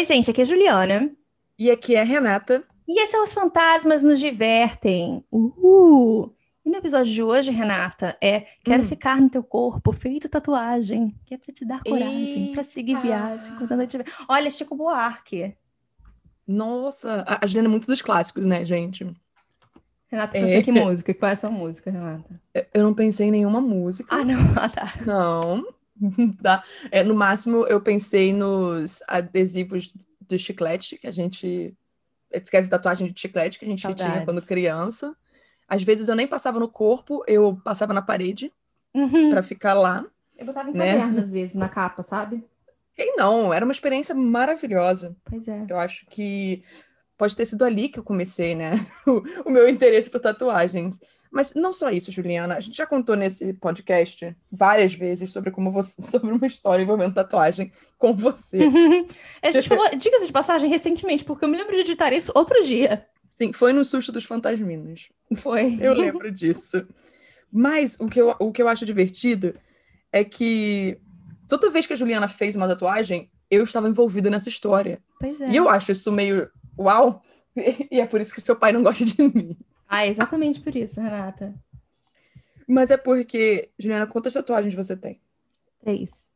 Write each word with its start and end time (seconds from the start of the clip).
Oi, 0.00 0.04
gente, 0.06 0.30
aqui 0.30 0.40
é 0.40 0.44
Juliana. 0.46 1.10
E 1.58 1.70
aqui 1.70 1.94
é 1.94 2.00
a 2.00 2.04
Renata. 2.04 2.64
E 2.88 2.98
esses 2.98 3.10
são 3.10 3.22
os 3.22 3.34
fantasmas 3.34 4.02
nos 4.02 4.18
divertem. 4.18 5.22
Uhul! 5.30 6.34
E 6.64 6.70
no 6.70 6.78
episódio 6.78 7.12
de 7.12 7.22
hoje, 7.22 7.50
Renata, 7.50 8.16
é 8.18 8.46
Quero 8.64 8.82
hum. 8.82 8.86
ficar 8.86 9.20
no 9.20 9.28
teu 9.28 9.42
corpo, 9.42 9.92
feito 9.92 10.26
tatuagem, 10.26 11.14
que 11.26 11.34
é 11.34 11.36
pra 11.36 11.52
te 11.52 11.66
dar 11.66 11.82
coragem, 11.82 12.50
para 12.50 12.64
seguir 12.64 12.98
viagem 13.02 13.54
quando 13.58 13.72
a 13.72 13.76
noite 13.76 13.90
tiver. 13.90 14.06
Olha, 14.26 14.50
Chico 14.50 14.74
Buarque. 14.74 15.54
Nossa, 16.48 17.22
a 17.26 17.46
Juliana 17.46 17.68
é 17.68 17.70
muito 17.70 17.86
dos 17.86 18.00
clássicos, 18.00 18.46
né, 18.46 18.64
gente? 18.64 19.06
Renata, 20.10 20.40
você 20.40 20.56
é... 20.56 20.62
que 20.62 20.72
música? 20.72 21.12
Qual 21.12 21.28
é 21.28 21.34
a 21.34 21.36
sua 21.36 21.50
música, 21.50 21.90
Renata? 21.90 22.40
Eu 22.72 22.84
não 22.84 22.94
pensei 22.94 23.26
em 23.26 23.32
nenhuma 23.32 23.60
música. 23.60 24.16
Ah, 24.16 24.24
não. 24.24 24.40
Ah, 24.56 24.68
tá. 24.70 24.94
Não. 25.04 25.62
tá. 26.42 26.62
É, 26.90 27.02
no 27.02 27.14
máximo, 27.14 27.66
eu 27.66 27.80
pensei 27.80 28.32
nos 28.32 29.02
adesivos 29.06 29.92
do 30.20 30.38
chiclete 30.38 30.96
que 30.98 31.06
a 31.06 31.12
gente. 31.12 31.74
Esquece 32.32 32.68
tatuagem 32.68 33.12
de 33.12 33.20
chiclete 33.20 33.58
que 33.58 33.64
a 33.64 33.68
gente 33.68 33.82
Saudades. 33.82 34.04
tinha 34.04 34.24
quando 34.24 34.40
criança. 34.42 35.16
Às 35.66 35.82
vezes 35.82 36.08
eu 36.08 36.14
nem 36.14 36.28
passava 36.28 36.60
no 36.60 36.68
corpo, 36.68 37.24
eu 37.26 37.60
passava 37.64 37.92
na 37.92 38.02
parede 38.02 38.52
uhum. 38.94 39.30
para 39.30 39.42
ficar 39.42 39.74
lá. 39.74 40.04
Eu 40.36 40.46
botava 40.46 40.70
em 40.70 40.72
né? 40.72 40.92
caderno, 40.92 41.20
às 41.20 41.32
vezes, 41.32 41.54
na 41.56 41.68
capa, 41.68 42.02
sabe? 42.02 42.44
Quem 42.94 43.16
não? 43.16 43.52
Era 43.52 43.64
uma 43.64 43.72
experiência 43.72 44.14
maravilhosa. 44.14 45.16
Pois 45.24 45.48
é. 45.48 45.66
Eu 45.68 45.78
acho 45.78 46.06
que 46.06 46.62
pode 47.16 47.36
ter 47.36 47.46
sido 47.46 47.64
ali 47.64 47.88
que 47.88 47.98
eu 47.98 48.04
comecei, 48.04 48.54
né? 48.54 48.72
o, 49.06 49.22
o 49.48 49.50
meu 49.50 49.68
interesse 49.68 50.10
por 50.10 50.20
tatuagens. 50.20 51.00
Mas 51.30 51.54
não 51.54 51.72
só 51.72 51.90
isso, 51.90 52.10
Juliana. 52.10 52.56
A 52.56 52.60
gente 52.60 52.76
já 52.76 52.86
contou 52.86 53.14
nesse 53.14 53.52
podcast 53.54 54.36
várias 54.50 54.92
vezes 54.92 55.30
sobre 55.30 55.50
como 55.50 55.70
você, 55.70 56.02
sobre 56.02 56.32
uma 56.32 56.46
história 56.46 56.82
envolvendo 56.82 57.14
tatuagem 57.14 57.70
com 57.96 58.14
você. 58.14 58.58
a 59.40 59.50
gente 59.50 59.68
falou, 59.68 59.88
diga-se 59.96 60.26
de 60.26 60.32
passagem, 60.32 60.68
recentemente, 60.68 61.24
porque 61.24 61.44
eu 61.44 61.48
me 61.48 61.56
lembro 61.56 61.74
de 61.74 61.80
editar 61.80 62.12
isso 62.12 62.32
outro 62.34 62.62
dia. 62.64 63.06
Sim, 63.32 63.52
foi 63.52 63.72
no 63.72 63.84
susto 63.84 64.10
dos 64.10 64.24
fantasminos. 64.24 65.08
Foi. 65.38 65.78
eu 65.80 65.94
lembro 65.94 66.30
disso. 66.32 66.86
Mas 67.52 67.98
o 68.00 68.08
que, 68.08 68.20
eu, 68.20 68.34
o 68.38 68.52
que 68.52 68.60
eu 68.60 68.68
acho 68.68 68.84
divertido 68.84 69.54
é 70.12 70.24
que 70.24 70.98
toda 71.48 71.70
vez 71.70 71.86
que 71.86 71.92
a 71.92 71.96
Juliana 71.96 72.28
fez 72.28 72.56
uma 72.56 72.68
tatuagem, 72.68 73.30
eu 73.50 73.64
estava 73.64 73.88
envolvida 73.88 74.30
nessa 74.30 74.48
história. 74.48 75.00
Pois 75.18 75.40
é. 75.40 75.50
E 75.50 75.56
eu 75.56 75.68
acho 75.68 75.92
isso 75.92 76.10
meio 76.12 76.48
uau, 76.78 77.22
e 77.90 78.00
é 78.00 78.06
por 78.06 78.20
isso 78.20 78.34
que 78.34 78.40
seu 78.40 78.56
pai 78.56 78.72
não 78.72 78.82
gosta 78.82 79.04
de 79.04 79.22
mim. 79.22 79.56
Ah, 79.90 80.06
é 80.06 80.08
exatamente 80.08 80.60
por 80.60 80.76
isso, 80.76 81.00
Renata. 81.00 81.52
Mas 82.64 82.92
é 82.92 82.96
porque, 82.96 83.70
Juliana, 83.76 84.06
quantas 84.06 84.32
tatuagens 84.32 84.72
você 84.72 84.96
tem? 84.96 85.20
Três. 85.80 86.30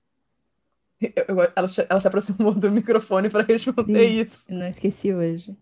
Eu, 1.00 1.12
eu, 1.28 1.40
ela, 1.54 1.68
ela, 1.88 2.00
se 2.00 2.08
aproximou 2.08 2.52
do 2.52 2.68
microfone 2.72 3.30
para 3.30 3.44
responder 3.44 4.08
Sim, 4.08 4.20
isso. 4.20 4.52
Não 4.52 4.66
esqueci 4.66 5.14
hoje. 5.14 5.56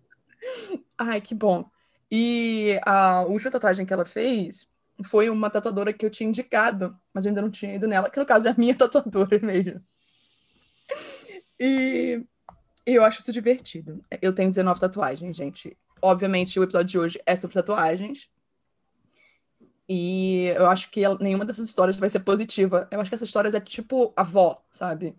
Ai, 0.96 1.20
que 1.20 1.34
bom. 1.34 1.68
E 2.10 2.80
a 2.86 3.24
última 3.24 3.50
tatuagem 3.50 3.84
que 3.84 3.92
ela 3.92 4.06
fez 4.06 4.66
foi 5.04 5.28
uma 5.28 5.50
tatuadora 5.50 5.92
que 5.92 6.06
eu 6.06 6.10
tinha 6.10 6.30
indicado, 6.30 6.98
mas 7.12 7.26
eu 7.26 7.30
ainda 7.30 7.42
não 7.42 7.50
tinha 7.50 7.74
ido 7.74 7.86
nela, 7.86 8.08
que 8.08 8.18
no 8.18 8.24
caso 8.24 8.48
é 8.48 8.52
a 8.52 8.56
minha 8.56 8.74
tatuadora 8.74 9.38
mesmo. 9.38 9.82
E 11.60 12.24
eu 12.86 13.04
acho 13.04 13.20
isso 13.20 13.32
divertido. 13.32 14.02
Eu 14.22 14.34
tenho 14.34 14.48
19 14.48 14.80
tatuagens, 14.80 15.36
gente 15.36 15.76
obviamente, 16.02 16.58
o 16.58 16.62
episódio 16.62 16.88
de 16.88 16.98
hoje 16.98 17.22
é 17.24 17.36
sobre 17.36 17.54
tatuagens. 17.54 18.28
E 19.88 20.46
eu 20.56 20.66
acho 20.68 20.90
que 20.90 21.02
nenhuma 21.20 21.44
dessas 21.44 21.68
histórias 21.68 21.96
vai 21.96 22.08
ser 22.08 22.20
positiva. 22.20 22.88
Eu 22.90 23.00
acho 23.00 23.10
que 23.10 23.14
essas 23.14 23.28
histórias 23.28 23.54
é 23.54 23.60
tipo 23.60 24.12
avó, 24.16 24.62
sabe? 24.70 25.16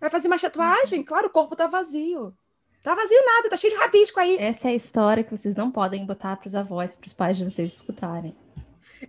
Vai 0.00 0.10
fazer 0.10 0.28
mais 0.28 0.42
tatuagem? 0.42 1.02
Claro, 1.02 1.28
o 1.28 1.30
corpo 1.30 1.56
tá 1.56 1.66
vazio. 1.66 2.34
Tá 2.82 2.94
vazio 2.94 3.18
nada, 3.24 3.50
tá 3.50 3.56
cheio 3.56 3.72
de 3.72 3.78
rabisco 3.80 4.20
aí. 4.20 4.36
Essa 4.38 4.68
é 4.68 4.70
a 4.70 4.74
história 4.74 5.24
que 5.24 5.36
vocês 5.36 5.56
não 5.56 5.72
podem 5.72 6.06
botar 6.06 6.36
pros 6.36 6.54
avós, 6.54 6.94
pros 6.96 7.12
pais 7.12 7.36
de 7.36 7.44
vocês 7.44 7.74
escutarem. 7.74 8.36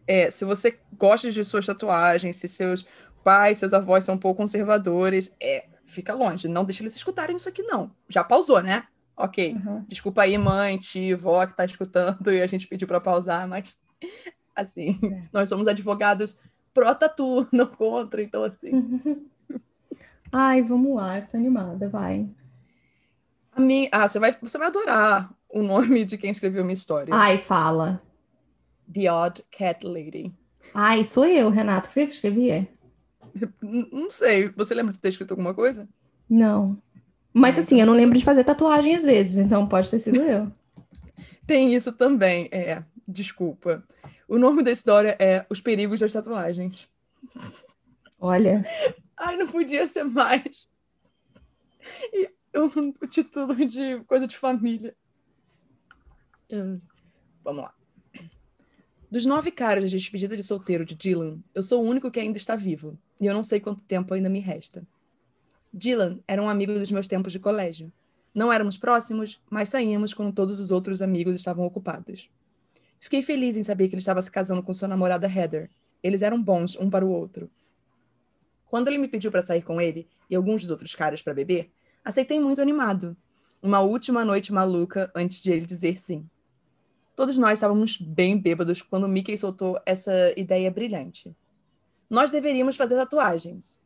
É, 0.07 0.31
se 0.31 0.43
você 0.43 0.79
gosta 0.93 1.31
de 1.31 1.43
suas 1.43 1.65
tatuagens, 1.65 2.35
se 2.37 2.47
seus 2.47 2.85
pais, 3.23 3.59
seus 3.59 3.73
avós 3.73 4.03
são 4.03 4.15
um 4.15 4.17
pouco 4.17 4.41
conservadores, 4.41 5.35
é, 5.39 5.65
fica 5.85 6.13
longe. 6.13 6.47
Não 6.47 6.65
deixa 6.65 6.81
eles 6.81 6.95
escutarem 6.95 7.35
isso 7.35 7.47
aqui, 7.47 7.61
não. 7.61 7.91
Já 8.09 8.23
pausou, 8.23 8.61
né? 8.61 8.87
Ok, 9.17 9.55
uhum. 9.55 9.85
desculpa 9.87 10.21
aí, 10.21 10.37
mãe, 10.37 10.77
tia, 10.77 11.17
vó 11.17 11.45
que 11.45 11.55
tá 11.55 11.65
escutando 11.65 12.29
e 12.31 12.41
a 12.41 12.47
gente 12.47 12.67
pediu 12.67 12.87
para 12.87 13.01
pausar, 13.01 13.47
mas 13.47 13.75
assim, 14.55 14.99
é. 15.03 15.21
nós 15.33 15.49
somos 15.49 15.67
advogados 15.67 16.39
pró-tatu, 16.73 17.47
não 17.51 17.65
contra, 17.65 18.21
então 18.21 18.43
assim. 18.43 19.25
Ai, 20.31 20.61
vamos 20.61 20.95
lá, 20.95 21.21
tô 21.21 21.37
animada, 21.37 21.89
vai. 21.89 22.29
A 23.51 23.59
mim, 23.59 23.89
ah, 23.91 24.07
você 24.07 24.19
vai, 24.19 24.35
você 24.39 24.57
vai 24.57 24.67
adorar 24.67 25.33
o 25.49 25.63
nome 25.63 26.05
de 26.05 26.17
quem 26.17 26.29
escreveu 26.29 26.63
minha 26.63 26.73
história. 26.73 27.13
Ai, 27.15 27.37
fala. 27.37 28.01
The 28.91 29.11
Odd 29.11 29.43
Cat 29.49 29.85
Lady. 29.85 30.33
Ai, 30.73 31.03
sou 31.05 31.25
eu, 31.25 31.49
Renato. 31.49 31.89
Fui 31.89 32.03
eu 32.03 32.07
que 32.07 32.13
escrevi? 32.13 32.69
Não 33.61 34.09
sei. 34.09 34.49
Você 34.49 34.73
lembra 34.75 34.93
de 34.93 34.99
ter 34.99 35.09
escrito 35.09 35.31
alguma 35.31 35.53
coisa? 35.53 35.87
Não. 36.29 36.77
Mas 37.37 37.59
assim, 37.59 37.79
eu 37.79 37.85
não 37.85 37.93
lembro 37.93 38.17
de 38.17 38.25
fazer 38.25 38.43
tatuagem 38.43 38.95
às 38.95 39.03
vezes, 39.03 39.37
então 39.37 39.67
pode 39.67 39.89
ter 39.91 39.99
sido 39.99 40.21
eu. 40.21 40.51
Tem 41.45 41.73
isso 41.75 41.93
também, 41.93 42.49
é. 42.51 42.83
Desculpa. 43.07 43.83
O 44.27 44.39
nome 44.39 44.63
da 44.63 44.71
história 44.71 45.15
é 45.19 45.45
Os 45.47 45.61
Perigos 45.61 45.99
das 45.99 46.11
Tatuagens. 46.11 46.89
Olha. 48.19 48.65
Ai, 49.15 49.37
não 49.37 49.47
podia 49.47 49.87
ser 49.87 50.03
mais. 50.03 50.67
E 52.11 52.29
o 52.55 53.07
título 53.07 53.55
de 53.55 54.03
coisa 54.05 54.25
de 54.25 54.35
família. 54.35 54.95
Hum, 56.51 56.81
vamos 57.43 57.63
lá. 57.63 57.73
Dos 59.11 59.27
nove 59.27 59.51
caras 59.51 59.91
de 59.91 59.97
despedida 59.97 60.35
de 60.35 60.41
solteiro 60.41 60.83
de 60.83 60.95
Dylan, 60.95 61.39
eu 61.53 61.61
sou 61.61 61.83
o 61.83 61.87
único 61.87 62.09
que 62.09 62.19
ainda 62.19 62.37
está 62.37 62.55
vivo. 62.55 62.97
E 63.21 63.27
eu 63.27 63.33
não 63.33 63.43
sei 63.43 63.59
quanto 63.59 63.83
tempo 63.83 64.13
ainda 64.13 64.27
me 64.27 64.39
resta. 64.39 64.85
Dylan 65.73 66.19
era 66.27 66.41
um 66.41 66.49
amigo 66.49 66.73
dos 66.73 66.91
meus 66.91 67.07
tempos 67.07 67.31
de 67.33 67.39
colégio. 67.39 67.91
Não 68.33 68.51
éramos 68.51 68.77
próximos, 68.77 69.41
mas 69.49 69.69
saíamos 69.69 70.13
quando 70.13 70.33
todos 70.33 70.59
os 70.59 70.71
outros 70.71 71.01
amigos 71.01 71.35
estavam 71.35 71.65
ocupados. 71.65 72.29
Fiquei 72.99 73.21
feliz 73.21 73.57
em 73.57 73.63
saber 73.63 73.87
que 73.87 73.95
ele 73.95 73.99
estava 73.99 74.21
se 74.21 74.31
casando 74.31 74.63
com 74.63 74.73
sua 74.73 74.87
namorada 74.87 75.27
Heather. 75.27 75.69
Eles 76.03 76.21
eram 76.21 76.41
bons 76.41 76.75
um 76.75 76.89
para 76.89 77.05
o 77.05 77.09
outro. 77.09 77.49
Quando 78.65 78.87
ele 78.87 78.97
me 78.97 79.07
pediu 79.07 79.31
para 79.31 79.41
sair 79.41 79.61
com 79.61 79.79
ele 79.79 80.07
e 80.29 80.35
alguns 80.35 80.61
dos 80.61 80.71
outros 80.71 80.93
caras 80.93 81.21
para 81.21 81.33
beber, 81.33 81.71
aceitei 82.03 82.39
muito 82.39 82.61
animado. 82.61 83.15
Uma 83.61 83.79
última 83.79 84.23
noite 84.23 84.53
maluca 84.53 85.11
antes 85.15 85.41
de 85.41 85.51
ele 85.51 85.65
dizer 85.65 85.97
sim. 85.97 86.27
Todos 87.15 87.37
nós 87.37 87.53
estávamos 87.53 87.97
bem 87.97 88.37
bêbados 88.37 88.81
quando 88.81 89.07
Mickey 89.07 89.35
soltou 89.37 89.79
essa 89.85 90.11
ideia 90.37 90.69
brilhante. 90.69 91.35
Nós 92.09 92.29
deveríamos 92.29 92.75
fazer 92.75 92.95
tatuagens. 92.95 93.81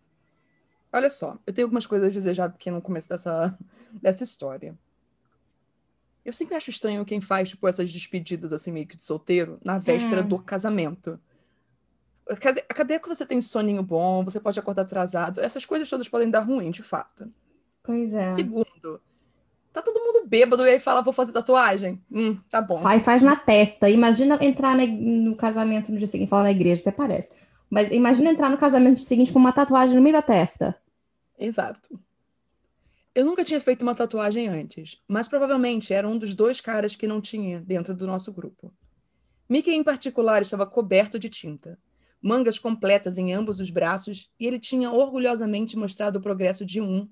Olha 0.94 1.10
só, 1.10 1.38
eu 1.48 1.54
tenho 1.54 1.68
algumas 1.68 1.86
coisas 1.86 2.28
a 2.28 2.34
já 2.34 2.46
aqui 2.46 2.70
no 2.70 2.82
começo 2.82 3.08
dessa, 3.10 3.58
dessa 3.94 4.24
história. 4.24 4.78
Eu 6.24 6.34
sempre 6.34 6.56
acho 6.56 6.70
estranho 6.70 7.06
quem 7.06 7.20
faz, 7.20 7.50
tipo, 7.50 7.68
essas 7.68 7.92
despedidas, 7.92 8.54
assim, 8.54 8.72
meio 8.72 8.86
que 8.86 8.96
de 8.96 9.04
solteiro, 9.04 9.58
na 9.64 9.80
véspera 9.80 10.22
hum. 10.22 10.28
do 10.28 10.40
casamento. 10.40 11.20
Cadê, 12.40 12.62
cadê 12.62 13.00
que 13.00 13.08
você 13.08 13.26
tem 13.26 13.42
soninho 13.42 13.82
bom, 13.82 14.24
você 14.24 14.40
pode 14.40 14.60
acordar 14.60 14.84
atrasado? 14.84 15.40
Essas 15.40 15.66
coisas 15.66 15.90
todas 15.90 16.08
podem 16.08 16.30
dar 16.30 16.42
ruim, 16.42 16.70
de 16.70 16.84
fato. 16.84 17.32
Pois 17.82 18.14
é. 18.14 18.28
Segundo, 18.28 19.02
tá 19.74 19.82
todo 19.82 20.00
mundo 20.00 20.28
bêbado 20.28 20.66
e 20.66 20.70
aí 20.70 20.80
fala, 20.80 21.02
vou 21.02 21.14
fazer 21.14 21.32
tatuagem. 21.32 22.00
Hum, 22.12 22.38
tá 22.50 22.62
bom. 22.62 22.80
Faz, 22.82 23.04
faz 23.04 23.22
na 23.24 23.36
testa. 23.36 23.90
Imagina 23.90 24.38
entrar 24.42 24.76
na, 24.76 24.86
no 24.86 25.36
casamento 25.36 25.92
no 25.92 25.98
dia 25.98 26.08
seguinte, 26.08 26.30
falar 26.30 26.44
na 26.44 26.52
igreja, 26.52 26.82
até 26.82 26.92
parece. 26.92 27.32
Mas 27.70 27.90
imagina 27.90 28.30
entrar 28.30 28.50
no 28.50 28.58
casamento 28.58 29.00
seguinte 29.00 29.34
com 29.34 29.40
uma 29.40 29.52
tatuagem 29.52 29.96
no 29.96 30.02
meio 30.02 30.14
da 30.14 30.22
testa. 30.22 30.78
Exato. 31.42 32.00
Eu 33.16 33.26
nunca 33.26 33.44
tinha 33.44 33.60
feito 33.60 33.82
uma 33.82 33.96
tatuagem 33.96 34.48
antes, 34.48 35.02
mas 35.08 35.28
provavelmente 35.28 35.92
era 35.92 36.08
um 36.08 36.18
dos 36.18 36.36
dois 36.36 36.62
caras 36.62 36.96
que 36.96 37.08
não 37.08 37.20
tinha 37.20 37.60
dentro 37.60 37.96
do 37.96 38.06
nosso 38.06 38.32
grupo. 38.32 38.72
Mickey, 39.50 39.72
em 39.72 39.84
particular, 39.84 40.44
estava 40.44 40.68
coberto 40.68 41.18
de 41.18 41.30
tinta, 41.30 41.80
mangas 42.22 42.60
completas 42.60 43.18
em 43.18 43.34
ambos 43.34 43.60
os 43.60 43.72
braços, 43.72 44.32
e 44.40 44.46
ele 44.46 44.60
tinha 44.60 44.92
orgulhosamente 44.92 45.76
mostrado 45.76 46.20
o 46.20 46.22
progresso 46.22 46.64
de 46.64 46.80
um 46.80 47.10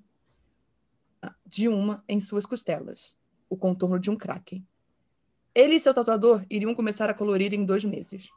de 1.44 1.68
uma 1.68 2.02
em 2.08 2.20
suas 2.20 2.46
costelas, 2.46 3.18
o 3.48 3.56
contorno 3.56 3.98
de 3.98 4.10
um 4.10 4.16
kraken. 4.16 4.64
Ele 5.52 5.74
e 5.74 5.80
seu 5.80 5.92
tatuador 5.92 6.46
iriam 6.48 6.74
começar 6.74 7.10
a 7.10 7.14
colorir 7.14 7.52
em 7.52 7.66
dois 7.66 7.84
meses. 7.84 8.30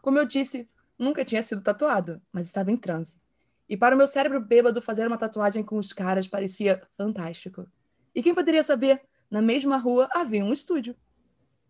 Como 0.00 0.18
eu 0.18 0.24
disse, 0.24 0.66
nunca 0.98 1.22
tinha 1.22 1.42
sido 1.42 1.62
tatuado, 1.62 2.20
mas 2.32 2.46
estava 2.46 2.72
em 2.72 2.76
transe. 2.78 3.20
E 3.68 3.76
para 3.76 3.94
o 3.94 3.98
meu 3.98 4.06
cérebro 4.06 4.40
bêbado, 4.40 4.82
fazer 4.82 5.06
uma 5.06 5.18
tatuagem 5.18 5.62
com 5.62 5.76
os 5.76 5.92
caras 5.92 6.28
parecia 6.28 6.82
fantástico. 6.96 7.66
E 8.14 8.22
quem 8.22 8.34
poderia 8.34 8.62
saber? 8.62 9.00
Na 9.30 9.40
mesma 9.40 9.76
rua 9.76 10.08
havia 10.12 10.44
um 10.44 10.52
estúdio. 10.52 10.94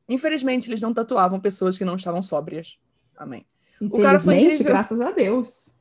Infelizmente, 0.09 0.69
eles 0.69 0.81
não 0.81 0.93
tatuavam 0.93 1.39
pessoas 1.39 1.79
que 1.79 1.85
não 1.85 1.97
estavam 1.97 2.23
sóbrias. 2.23 2.79
Amém. 3.17 3.47
O 3.81 4.01
cara 4.01 4.21
foi 4.21 4.41
incrível. 4.41 4.67
graças 4.67 5.01
a 5.01 5.11
Deus. 5.11 5.75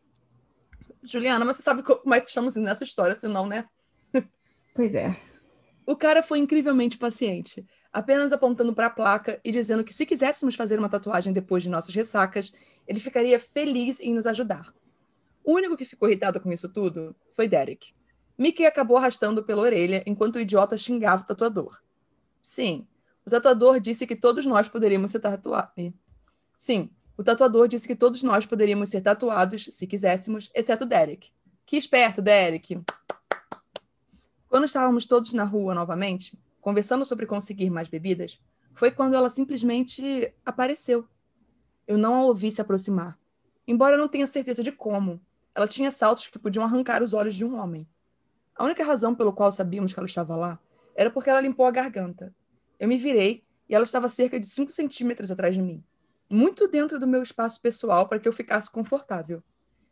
Juliana, 1.03 1.43
mas 1.43 1.57
você 1.57 1.63
sabe 1.63 1.81
como 1.81 2.13
é 2.13 2.21
que 2.21 2.29
estamos 2.29 2.55
nessa 2.55 2.83
história, 2.83 3.15
senão, 3.15 3.47
né? 3.47 3.65
Pois 4.73 4.95
é. 4.95 5.17
O 5.85 5.97
cara 5.97 6.23
foi 6.23 6.39
incrivelmente 6.39 6.97
paciente, 6.97 7.65
apenas 7.91 8.31
apontando 8.31 8.73
para 8.73 8.85
a 8.85 8.91
placa 8.91 9.41
e 9.43 9.51
dizendo 9.51 9.83
que 9.83 9.93
se 9.93 10.05
quiséssemos 10.05 10.55
fazer 10.55 10.79
uma 10.79 10.87
tatuagem 10.87 11.33
depois 11.33 11.63
de 11.63 11.69
nossas 11.69 11.93
ressacas, 11.93 12.53
ele 12.87 12.99
ficaria 12.99 13.39
feliz 13.39 13.99
em 13.99 14.13
nos 14.13 14.25
ajudar. 14.25 14.73
O 15.43 15.53
único 15.53 15.75
que 15.75 15.85
ficou 15.85 16.07
irritado 16.07 16.39
com 16.39 16.51
isso 16.51 16.69
tudo 16.69 17.15
foi 17.33 17.47
Derek. 17.47 17.93
Mickey 18.37 18.65
acabou 18.65 18.97
arrastando 18.97 19.43
pela 19.43 19.61
orelha 19.61 20.03
enquanto 20.05 20.35
o 20.35 20.39
idiota 20.39 20.77
xingava 20.77 21.23
o 21.23 21.25
tatuador. 21.25 21.79
Sim, 22.41 22.87
o 23.25 23.29
tatuador 23.29 23.79
disse 23.79 24.07
que 24.07 24.15
todos 24.15 24.45
nós 24.45 24.67
poderíamos 24.67 25.11
ser 25.11 25.19
tatuados. 25.19 25.93
Sim, 26.57 26.89
o 27.17 27.23
tatuador 27.23 27.67
disse 27.67 27.87
que 27.87 27.95
todos 27.95 28.23
nós 28.23 28.45
poderíamos 28.45 28.89
ser 28.89 29.01
tatuados 29.01 29.65
se 29.71 29.85
quiséssemos, 29.85 30.49
exceto 30.55 30.85
Derek. 30.85 31.29
Que 31.65 31.77
esperto, 31.77 32.21
Derek! 32.21 32.81
Quando 34.47 34.65
estávamos 34.65 35.07
todos 35.07 35.31
na 35.33 35.43
rua 35.43 35.73
novamente, 35.73 36.37
conversando 36.59 37.05
sobre 37.05 37.25
conseguir 37.25 37.69
mais 37.69 37.87
bebidas, 37.87 38.39
foi 38.73 38.91
quando 38.91 39.15
ela 39.15 39.29
simplesmente 39.29 40.33
apareceu. 40.45 41.07
Eu 41.87 41.97
não 41.97 42.15
a 42.15 42.23
ouvi 42.23 42.51
se 42.51 42.61
aproximar, 42.61 43.19
embora 43.67 43.95
eu 43.95 43.99
não 43.99 44.07
tenha 44.07 44.27
certeza 44.27 44.63
de 44.63 44.71
como. 44.71 45.21
Ela 45.55 45.67
tinha 45.67 45.91
saltos 45.91 46.27
que 46.27 46.39
podiam 46.39 46.63
arrancar 46.63 47.03
os 47.03 47.13
olhos 47.13 47.35
de 47.35 47.45
um 47.45 47.57
homem. 47.57 47.87
A 48.55 48.63
única 48.63 48.83
razão 48.83 49.15
pelo 49.15 49.33
qual 49.33 49.51
sabíamos 49.51 49.93
que 49.93 49.99
ela 49.99 50.07
estava 50.07 50.35
lá 50.35 50.59
era 50.95 51.09
porque 51.09 51.29
ela 51.29 51.41
limpou 51.41 51.65
a 51.65 51.71
garganta. 51.71 52.33
Eu 52.79 52.87
me 52.87 52.97
virei 52.97 53.43
e 53.67 53.75
ela 53.75 53.83
estava 53.83 54.09
cerca 54.09 54.39
de 54.39 54.47
5 54.47 54.71
centímetros 54.71 55.31
atrás 55.31 55.55
de 55.55 55.61
mim, 55.61 55.83
muito 56.29 56.67
dentro 56.67 56.99
do 56.99 57.07
meu 57.07 57.21
espaço 57.21 57.61
pessoal 57.61 58.07
para 58.07 58.19
que 58.19 58.27
eu 58.27 58.33
ficasse 58.33 58.69
confortável. 58.69 59.43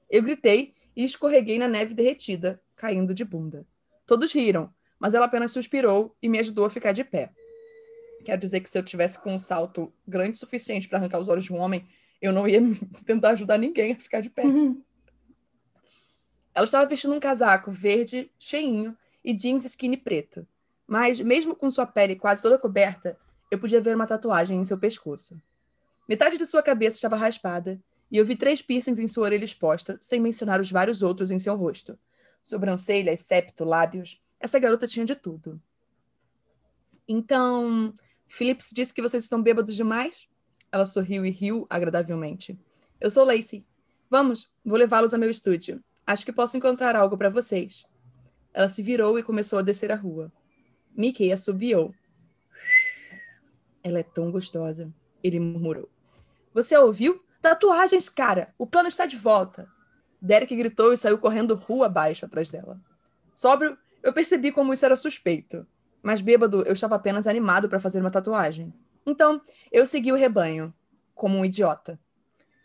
Eu 0.09 0.23
gritei 0.23 0.73
e 0.95 1.03
escorreguei 1.03 1.57
na 1.57 1.67
neve 1.67 1.93
derretida, 1.93 2.61
caindo 2.75 3.13
de 3.13 3.23
bunda. 3.23 3.65
Todos 4.05 4.31
riram, 4.33 4.73
mas 4.99 5.13
ela 5.13 5.25
apenas 5.25 5.51
suspirou 5.51 6.15
e 6.21 6.27
me 6.27 6.39
ajudou 6.39 6.65
a 6.65 6.69
ficar 6.69 6.91
de 6.91 7.03
pé. 7.03 7.31
Quero 8.25 8.39
dizer 8.39 8.59
que 8.59 8.69
se 8.69 8.77
eu 8.77 8.83
tivesse 8.83 9.19
com 9.21 9.33
um 9.33 9.39
salto 9.39 9.93
grande 10.07 10.33
o 10.33 10.39
suficiente 10.39 10.87
para 10.87 10.97
arrancar 10.97 11.19
os 11.19 11.27
olhos 11.27 11.45
de 11.45 11.53
um 11.53 11.57
homem, 11.57 11.87
eu 12.21 12.33
não 12.33 12.47
ia 12.47 12.59
tentar 13.05 13.31
ajudar 13.31 13.57
ninguém 13.57 13.93
a 13.93 13.99
ficar 13.99 14.21
de 14.21 14.29
pé. 14.29 14.43
Uhum. 14.43 14.81
Ela 16.53 16.65
estava 16.65 16.85
vestindo 16.85 17.13
um 17.13 17.19
casaco 17.19 17.71
verde, 17.71 18.31
cheinho, 18.37 18.97
e 19.23 19.33
jeans 19.33 19.65
skinny 19.65 19.97
preto. 19.97 20.47
Mas, 20.87 21.19
mesmo 21.19 21.55
com 21.55 21.69
sua 21.69 21.85
pele 21.85 22.15
quase 22.15 22.41
toda 22.41 22.57
coberta, 22.57 23.17
eu 23.51 23.59
podia 23.59 23.81
ver 23.81 23.95
uma 23.95 24.07
tatuagem 24.07 24.59
em 24.59 24.65
seu 24.65 24.77
pescoço. 24.77 25.41
Metade 26.07 26.37
de 26.37 26.45
sua 26.45 26.63
cabeça 26.63 26.95
estava 26.95 27.15
raspada, 27.15 27.79
e 28.11 28.17
eu 28.17 28.25
vi 28.25 28.35
três 28.35 28.61
piercings 28.61 28.97
em 28.97 29.07
sua 29.07 29.25
orelha 29.25 29.45
exposta, 29.45 29.97
sem 30.01 30.19
mencionar 30.19 30.59
os 30.59 30.71
vários 30.71 31.03
outros 31.03 31.29
em 31.29 31.37
seu 31.37 31.55
rosto. 31.55 31.97
Sobrancelhas, 32.41 33.19
septo, 33.19 33.63
lábios. 33.63 34.19
Essa 34.39 34.57
garota 34.57 34.87
tinha 34.87 35.05
de 35.05 35.15
tudo. 35.15 35.61
Então, 37.07 37.93
Phillips 38.27 38.71
disse 38.73 38.93
que 38.93 39.01
vocês 39.01 39.23
estão 39.23 39.41
bêbados 39.41 39.75
demais? 39.75 40.27
Ela 40.71 40.85
sorriu 40.85 41.25
e 41.25 41.29
riu 41.29 41.67
agradavelmente. 41.69 42.59
Eu 42.99 43.09
sou 43.09 43.25
Lacey. 43.25 43.65
Vamos, 44.09 44.55
vou 44.65 44.77
levá-los 44.77 45.13
a 45.13 45.17
meu 45.17 45.29
estúdio. 45.29 45.83
Acho 46.09 46.25
que 46.25 46.33
posso 46.33 46.57
encontrar 46.57 46.95
algo 46.95 47.15
para 47.15 47.29
vocês. 47.29 47.85
Ela 48.51 48.67
se 48.67 48.81
virou 48.81 49.19
e 49.19 49.21
começou 49.21 49.59
a 49.59 49.61
descer 49.61 49.91
a 49.91 49.95
rua. 49.95 50.33
Mickey 50.97 51.31
assobiou. 51.31 51.93
Ela 53.83 53.99
é 53.99 54.03
tão 54.03 54.31
gostosa, 54.31 54.91
ele 55.23 55.39
murmurou. 55.39 55.87
Você 56.51 56.75
a 56.75 56.81
ouviu? 56.81 57.23
Tatuagens, 57.43 58.09
cara! 58.09 58.51
O 58.57 58.65
plano 58.65 58.89
está 58.89 59.05
de 59.05 59.17
volta! 59.17 59.69
Derek 60.19 60.55
gritou 60.55 60.91
e 60.91 60.97
saiu 60.97 61.19
correndo 61.19 61.53
rua 61.53 61.85
abaixo 61.85 62.25
atrás 62.25 62.49
dela. 62.49 62.81
Sóbrio, 63.35 63.77
eu 64.01 64.11
percebi 64.11 64.51
como 64.51 64.73
isso 64.73 64.85
era 64.85 64.95
suspeito. 64.95 65.63
Mas 66.01 66.21
bêbado, 66.21 66.63
eu 66.63 66.73
estava 66.73 66.95
apenas 66.95 67.27
animado 67.27 67.69
para 67.69 67.79
fazer 67.79 67.99
uma 67.99 68.09
tatuagem. 68.09 68.73
Então, 69.05 69.39
eu 69.71 69.85
segui 69.85 70.11
o 70.11 70.15
rebanho, 70.15 70.73
como 71.13 71.37
um 71.37 71.45
idiota. 71.45 71.99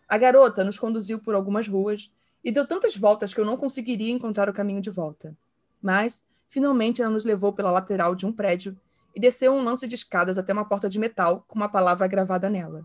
A 0.09 0.17
garota 0.17 0.65
nos 0.65 0.79
conduziu 0.79 1.19
por 1.19 1.35
algumas 1.35 1.69
ruas 1.69 2.11
e 2.45 2.53
deu 2.53 2.67
tantas 2.67 2.95
voltas 2.95 3.33
que 3.33 3.41
eu 3.41 3.45
não 3.45 3.57
conseguiria 3.57 4.13
encontrar 4.13 4.49
o 4.49 4.53
caminho 4.53 4.83
de 4.83 4.91
volta. 4.91 5.35
Mas, 5.81 6.27
finalmente, 6.49 7.01
ela 7.01 7.11
nos 7.11 7.25
levou 7.25 7.53
pela 7.53 7.71
lateral 7.71 8.15
de 8.15 8.27
um 8.27 8.33
prédio 8.33 8.77
e 9.15 9.21
desceu 9.21 9.53
um 9.53 9.65
lance 9.65 9.89
de 9.89 9.95
escadas 9.95 10.37
até 10.37 10.53
uma 10.53 10.65
porta 10.65 10.89
de 10.89 10.99
metal 10.99 11.45
com 11.49 11.55
uma 11.57 11.69
palavra 11.69 12.07
gravada 12.07 12.51
nela. 12.51 12.85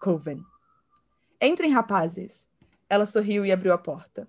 Coven. 0.00 0.42
Entrem, 1.40 1.70
rapazes. 1.70 2.48
Ela 2.88 3.04
sorriu 3.04 3.44
e 3.44 3.52
abriu 3.52 3.72
a 3.72 3.78
porta. 3.78 4.26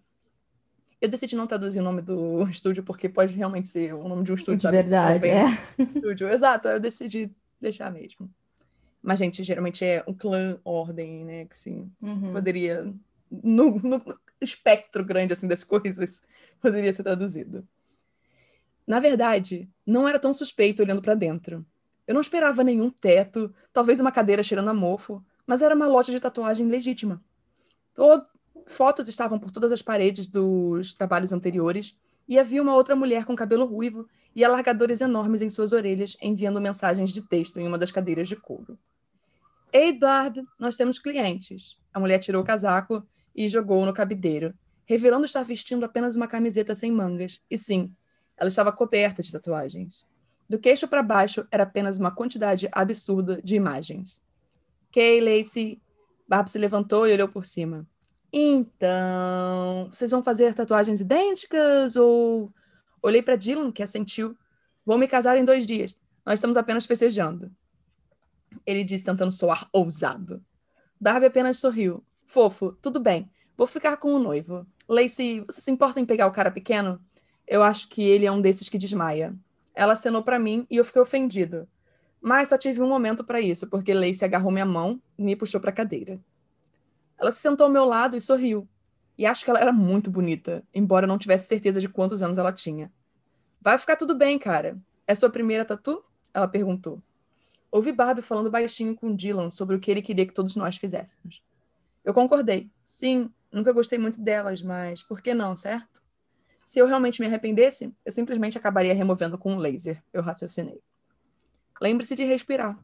Eu 1.00 1.08
decidi 1.08 1.36
não 1.36 1.48
traduzir 1.48 1.80
o 1.80 1.84
nome 1.84 2.02
do 2.02 2.48
estúdio 2.50 2.84
porque 2.84 3.08
pode 3.08 3.34
realmente 3.34 3.68
ser 3.68 3.94
o 3.94 4.08
nome 4.08 4.24
de 4.24 4.32
um 4.32 4.36
estúdio. 4.36 4.58
De 4.58 4.64
sabe? 4.64 4.78
verdade, 4.78 5.28
é. 5.28 5.46
Estúdio. 5.78 6.28
Exato, 6.28 6.68
eu 6.68 6.80
decidi 6.80 7.32
deixar 7.62 7.92
mesmo. 7.92 8.30
Mas, 9.02 9.20
gente, 9.20 9.44
geralmente 9.44 9.86
é 9.86 10.04
um 10.08 10.14
clã, 10.14 10.58
ordem, 10.66 11.24
né? 11.24 11.46
Que 11.46 11.56
sim, 11.56 11.92
uhum. 12.02 12.34
poderia 12.34 12.92
no, 13.30 13.80
no 13.80 14.02
espectro 14.40 15.04
grande 15.04 15.34
assim 15.34 15.48
das 15.48 15.64
coisas 15.64 16.24
poderia 16.62 16.94
ser 16.94 17.04
traduzido. 17.04 17.68
Na 18.86 19.00
verdade, 19.00 19.70
não 19.86 20.08
era 20.08 20.20
tão 20.20 20.34
suspeito 20.34 20.84
olhando 20.84 21.02
para 21.02 21.16
dentro. 21.16 21.66
Eu 22.08 22.14
não 22.14 22.22
esperava 22.22 22.64
nenhum 22.64 22.90
teto, 22.90 23.54
talvez 23.74 24.00
uma 24.00 24.12
cadeira 24.12 24.44
cheirando 24.44 24.70
a 24.70 24.74
mofo, 24.74 25.24
mas 25.46 25.62
era 25.62 25.76
uma 25.76 25.88
loja 25.88 26.12
de 26.12 26.20
tatuagem 26.20 26.68
legítima. 26.68 27.22
Todo... 27.94 28.28
Fotos 28.68 29.08
estavam 29.08 29.38
por 29.38 29.52
todas 29.52 29.72
as 29.72 29.82
paredes 29.82 30.26
dos 30.28 30.96
trabalhos 30.96 31.32
anteriores, 31.32 32.00
e 32.28 32.40
havia 32.40 32.62
uma 32.62 32.74
outra 32.74 32.96
mulher 32.96 33.26
com 33.26 33.36
cabelo 33.36 33.66
ruivo 33.66 34.08
e 34.36 34.44
alargadores 34.44 35.02
enormes 35.02 35.42
em 35.42 35.50
suas 35.50 35.72
orelhas, 35.72 36.18
enviando 36.22 36.60
mensagens 36.60 37.14
de 37.14 37.22
texto 37.22 37.60
em 37.60 37.68
uma 37.68 37.78
das 37.78 37.92
cadeiras 37.92 38.28
de 38.28 38.36
couro. 38.36 38.78
Ei, 39.72 39.94
Barb, 39.94 40.44
nós 40.60 40.76
temos 40.76 41.00
clientes. 41.00 41.78
A 41.94 42.00
mulher 42.00 42.20
tirou 42.20 42.42
o 42.42 42.46
casaco 42.46 43.06
e 43.36 43.50
jogou 43.50 43.86
no 43.86 43.94
cabideiro, 43.94 44.54
revelando 44.86 45.26
estar 45.26 45.44
vestindo 45.44 45.84
apenas 45.84 46.16
uma 46.16 46.28
camiseta 46.28 46.74
sem 46.74 46.92
mangas. 46.92 47.42
E 47.50 47.58
sim, 47.58 47.94
ela 48.38 48.48
estava 48.48 48.72
coberta 48.72 49.22
de 49.22 49.32
tatuagens. 49.32 50.06
Do 50.48 50.60
queixo 50.60 50.88
para 50.88 51.02
baixo 51.02 51.46
era 51.52 51.64
apenas 51.64 51.98
uma 51.98 52.12
quantidade 52.12 52.70
absurda 52.72 53.42
de 53.42 53.56
imagens. 53.56 54.22
Kay, 54.92 55.20
Lacey. 55.20 55.82
Barb 56.28 56.48
se 56.48 56.58
levantou 56.58 57.08
e 57.08 57.14
olhou 57.14 57.28
por 57.28 57.46
cima. 57.46 57.86
Então, 58.32 59.90
vocês 59.92 60.10
vão 60.10 60.24
fazer 60.24 60.54
tatuagens 60.54 61.02
idênticas 61.02 61.96
ou. 61.96 62.52
Olhei 63.02 63.22
para 63.22 63.36
Dylan, 63.36 63.72
que 63.72 63.84
assentiu. 63.84 64.36
Vou 64.86 64.98
me 64.98 65.08
casar 65.08 65.38
em 65.38 65.46
dois 65.46 65.66
dias. 65.66 66.00
Nós 66.26 66.36
estamos 66.40 66.58
apenas 66.58 66.86
festejando. 66.86 67.52
Ele 68.66 68.84
disse, 68.84 69.06
tentando 69.06 69.32
soar 69.32 69.68
ousado. 69.72 70.44
Barbie 71.00 71.28
apenas 71.28 71.58
sorriu. 71.58 72.04
Fofo, 72.26 72.74
tudo 72.82 73.00
bem. 73.00 73.30
Vou 73.58 73.68
ficar 73.68 73.98
com 73.98 74.14
o 74.14 74.20
noivo. 74.20 74.66
Lacey, 74.88 75.42
você 75.42 75.62
se 75.62 75.72
importa 75.72 76.00
em 76.00 76.06
pegar 76.06 76.28
o 76.28 76.32
cara 76.32 76.52
pequeno? 76.52 77.00
Eu 77.48 77.64
acho 77.64 77.88
que 77.88 78.04
ele 78.04 78.26
é 78.26 78.32
um 78.32 78.42
desses 78.42 78.70
que 78.70 78.78
desmaia. 78.78 79.36
Ela 79.74 79.94
acenou 79.94 80.24
para 80.24 80.40
mim 80.40 80.66
e 80.70 80.78
eu 80.78 80.86
fiquei 80.86 81.02
ofendido. 81.02 81.68
Mas 82.22 82.50
só 82.50 82.58
tive 82.58 82.82
um 82.82 82.90
momento 82.90 83.24
para 83.24 83.40
isso, 83.40 83.68
porque 83.68 83.94
Lacey 83.94 84.26
agarrou 84.26 84.52
minha 84.52 84.66
mão 84.66 85.00
e 85.18 85.24
me 85.24 85.36
puxou 85.36 85.62
para 85.62 85.70
a 85.70 85.74
cadeira. 85.74 86.20
Ela 87.18 87.32
se 87.32 87.40
sentou 87.40 87.66
ao 87.66 87.72
meu 87.72 87.86
lado 87.86 88.18
e 88.18 88.22
sorriu. 88.22 88.68
E 89.18 89.26
acho 89.26 89.46
que 89.46 89.50
ela 89.50 89.60
era 89.60 89.72
muito 89.72 90.12
bonita, 90.12 90.64
embora 90.74 91.08
não 91.08 91.18
tivesse 91.18 91.48
certeza 91.48 91.80
de 91.80 91.88
quantos 91.88 92.22
anos 92.22 92.38
ela 92.38 92.52
tinha. 92.52 92.92
Vai 93.62 93.78
ficar 93.78 93.96
tudo 93.96 94.16
bem, 94.16 94.38
cara. 94.38 94.78
É 95.08 95.16
sua 95.16 95.30
primeira 95.30 95.64
tatu? 95.64 96.04
Ela 96.34 96.48
perguntou. 96.48 97.02
Ouvi 97.72 97.92
Barbie 97.92 98.22
falando 98.22 98.50
baixinho 98.50 98.96
com 98.96 99.16
Dylan 99.16 99.50
sobre 99.50 99.76
o 99.76 99.80
que 99.80 99.90
ele 99.90 100.02
queria 100.02 100.26
que 100.26 100.34
todos 100.34 100.56
nós 100.56 100.78
fizéssemos. 100.78 101.42
Eu 102.06 102.14
concordei. 102.14 102.72
Sim, 102.84 103.34
nunca 103.52 103.74
gostei 103.74 103.98
muito 103.98 104.22
delas, 104.22 104.62
mas 104.62 105.02
por 105.02 105.22
que 105.22 105.34
não, 105.34 105.56
certo? 105.56 106.04
Se 106.64 106.78
eu 106.78 106.86
realmente 106.86 107.20
me 107.20 107.26
arrependesse, 107.26 107.92
eu 108.06 108.12
simplesmente 108.12 108.58
acabaria 108.58 108.94
removendo 108.94 109.38
com 109.40 109.54
um 109.54 109.58
laser, 109.58 110.04
eu 110.14 110.22
raciocinei. 110.22 110.80
Lembre-se 111.82 112.16
de 112.16 112.24
respirar. 112.24 112.80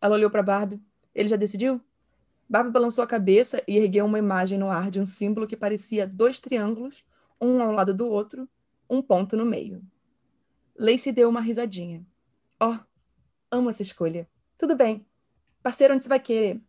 Ela 0.00 0.14
olhou 0.14 0.30
para 0.30 0.42
Barbie. 0.42 0.80
Ele 1.12 1.28
já 1.28 1.36
decidiu? 1.36 1.80
Barbie 2.48 2.70
balançou 2.70 3.02
a 3.02 3.08
cabeça 3.08 3.62
e 3.66 3.76
ergueu 3.76 4.04
uma 4.06 4.18
imagem 4.18 4.56
no 4.56 4.70
ar 4.70 4.90
de 4.90 5.00
um 5.00 5.06
símbolo 5.06 5.46
que 5.46 5.56
parecia 5.56 6.06
dois 6.06 6.40
triângulos, 6.40 7.04
um 7.40 7.60
ao 7.60 7.72
lado 7.72 7.92
do 7.92 8.08
outro, 8.08 8.48
um 8.88 9.02
ponto 9.02 9.36
no 9.36 9.44
meio. 9.44 9.82
Lacey 10.78 11.12
deu 11.12 11.28
uma 11.28 11.40
risadinha. 11.40 12.06
Oh, 12.60 12.76
amo 13.50 13.68
essa 13.68 13.82
escolha. 13.82 14.28
Tudo 14.56 14.76
bem. 14.76 15.06
Parceiro, 15.62 15.94
onde 15.94 16.04
você 16.04 16.08
vai 16.08 16.20
querer? 16.20 16.60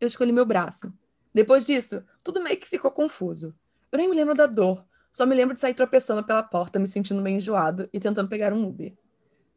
Eu 0.00 0.06
escolhi 0.06 0.32
meu 0.32 0.44
braço. 0.44 0.92
Depois 1.32 1.66
disso, 1.66 2.02
tudo 2.24 2.42
meio 2.42 2.58
que 2.58 2.68
ficou 2.68 2.90
confuso. 2.90 3.54
Eu 3.90 3.98
nem 3.98 4.08
me 4.08 4.16
lembro 4.16 4.34
da 4.34 4.46
dor, 4.46 4.84
só 5.12 5.24
me 5.26 5.34
lembro 5.34 5.54
de 5.54 5.60
sair 5.60 5.74
tropeçando 5.74 6.24
pela 6.24 6.42
porta, 6.42 6.78
me 6.78 6.86
sentindo 6.86 7.22
meio 7.22 7.36
enjoado 7.36 7.88
e 7.92 8.00
tentando 8.00 8.28
pegar 8.28 8.52
um 8.52 8.66
Uber. 8.66 8.94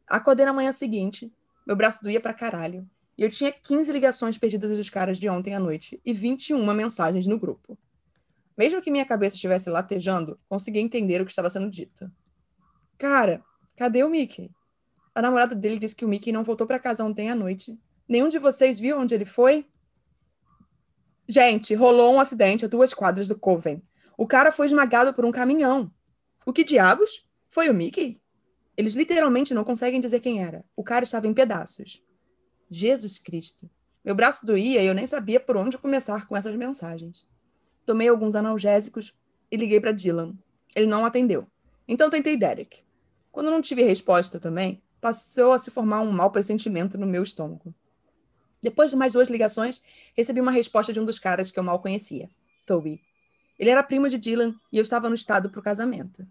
Acordei 0.06 0.46
na 0.46 0.52
manhã 0.52 0.72
seguinte, 0.72 1.32
meu 1.66 1.76
braço 1.76 2.02
doía 2.02 2.20
pra 2.20 2.34
caralho, 2.34 2.88
e 3.16 3.22
eu 3.22 3.30
tinha 3.30 3.52
15 3.52 3.92
ligações 3.92 4.38
perdidas 4.38 4.76
dos 4.76 4.90
caras 4.90 5.18
de 5.18 5.28
ontem 5.28 5.54
à 5.54 5.60
noite 5.60 6.00
e 6.04 6.12
21 6.12 6.64
mensagens 6.74 7.26
no 7.26 7.38
grupo. 7.38 7.78
Mesmo 8.56 8.80
que 8.80 8.90
minha 8.90 9.04
cabeça 9.04 9.36
estivesse 9.36 9.70
latejando, 9.70 10.38
consegui 10.48 10.80
entender 10.80 11.20
o 11.20 11.24
que 11.24 11.30
estava 11.30 11.50
sendo 11.50 11.70
dito. 11.70 12.10
Cara, 12.98 13.42
Cadê 13.80 14.04
o 14.04 14.10
Mickey? 14.10 14.50
A 15.14 15.22
namorada 15.22 15.54
dele 15.54 15.78
disse 15.78 15.96
que 15.96 16.04
o 16.04 16.08
Mickey 16.08 16.32
não 16.32 16.44
voltou 16.44 16.66
para 16.66 16.78
casa 16.78 17.02
ontem 17.02 17.30
à 17.30 17.34
noite. 17.34 17.80
Nenhum 18.06 18.28
de 18.28 18.38
vocês 18.38 18.78
viu 18.78 18.98
onde 18.98 19.14
ele 19.14 19.24
foi? 19.24 19.66
Gente, 21.30 21.76
rolou 21.76 22.12
um 22.12 22.18
acidente 22.18 22.64
a 22.64 22.68
duas 22.68 22.92
quadras 22.92 23.28
do 23.28 23.38
Coven. 23.38 23.80
O 24.18 24.26
cara 24.26 24.50
foi 24.50 24.66
esmagado 24.66 25.14
por 25.14 25.24
um 25.24 25.30
caminhão. 25.30 25.88
O 26.44 26.52
que 26.52 26.64
diabos? 26.64 27.24
Foi 27.48 27.70
o 27.70 27.72
Mickey? 27.72 28.20
Eles 28.76 28.96
literalmente 28.96 29.54
não 29.54 29.62
conseguem 29.62 30.00
dizer 30.00 30.18
quem 30.18 30.42
era. 30.42 30.64
O 30.74 30.82
cara 30.82 31.04
estava 31.04 31.28
em 31.28 31.32
pedaços. 31.32 32.02
Jesus 32.68 33.20
Cristo. 33.20 33.70
Meu 34.04 34.12
braço 34.12 34.44
doía 34.44 34.82
e 34.82 34.86
eu 34.88 34.92
nem 34.92 35.06
sabia 35.06 35.38
por 35.38 35.56
onde 35.56 35.78
começar 35.78 36.26
com 36.26 36.36
essas 36.36 36.56
mensagens. 36.56 37.24
Tomei 37.86 38.08
alguns 38.08 38.34
analgésicos 38.34 39.14
e 39.52 39.56
liguei 39.56 39.78
para 39.78 39.92
Dylan. 39.92 40.34
Ele 40.74 40.88
não 40.88 41.06
atendeu. 41.06 41.46
Então 41.86 42.10
tentei 42.10 42.36
Derek. 42.36 42.82
Quando 43.30 43.52
não 43.52 43.62
tive 43.62 43.84
resposta 43.84 44.40
também, 44.40 44.82
passou 45.00 45.52
a 45.52 45.58
se 45.58 45.70
formar 45.70 46.00
um 46.00 46.10
mau 46.10 46.32
pressentimento 46.32 46.98
no 46.98 47.06
meu 47.06 47.22
estômago. 47.22 47.72
Depois 48.62 48.90
de 48.90 48.96
mais 48.96 49.12
duas 49.12 49.30
ligações, 49.30 49.82
recebi 50.14 50.40
uma 50.40 50.50
resposta 50.50 50.92
de 50.92 51.00
um 51.00 51.04
dos 51.04 51.18
caras 51.18 51.50
que 51.50 51.58
eu 51.58 51.62
mal 51.62 51.80
conhecia, 51.80 52.28
Toby. 52.66 53.00
Ele 53.58 53.70
era 53.70 53.82
primo 53.82 54.08
de 54.08 54.18
Dylan 54.18 54.54
e 54.72 54.78
eu 54.78 54.82
estava 54.82 55.08
no 55.08 55.14
estado 55.14 55.50
para 55.50 55.60
o 55.60 55.62
casamento. 55.62 56.26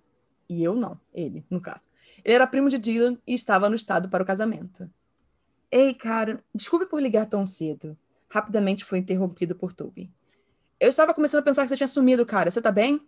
E 0.49 0.63
eu 0.63 0.75
não, 0.75 0.99
ele, 1.13 1.45
no 1.49 1.61
caso. 1.61 1.89
Ele 2.23 2.35
era 2.35 2.47
primo 2.47 2.69
de 2.69 2.77
Dylan 2.77 3.17
e 3.25 3.33
estava 3.33 3.69
no 3.69 3.75
estado 3.75 4.09
para 4.09 4.23
o 4.23 4.25
casamento. 4.25 4.89
Ei, 5.71 5.93
cara, 5.93 6.43
desculpe 6.53 6.85
por 6.85 7.01
ligar 7.01 7.27
tão 7.27 7.45
cedo. 7.45 7.97
Rapidamente 8.29 8.83
foi 8.83 8.99
interrompido 8.99 9.55
por 9.55 9.73
Toby. 9.73 10.11
Eu 10.79 10.89
estava 10.89 11.13
começando 11.13 11.41
a 11.41 11.43
pensar 11.43 11.63
que 11.63 11.69
você 11.69 11.77
tinha 11.77 11.87
sumido, 11.87 12.25
cara. 12.25 12.49
Você 12.49 12.61
tá 12.61 12.71
bem? 12.71 13.01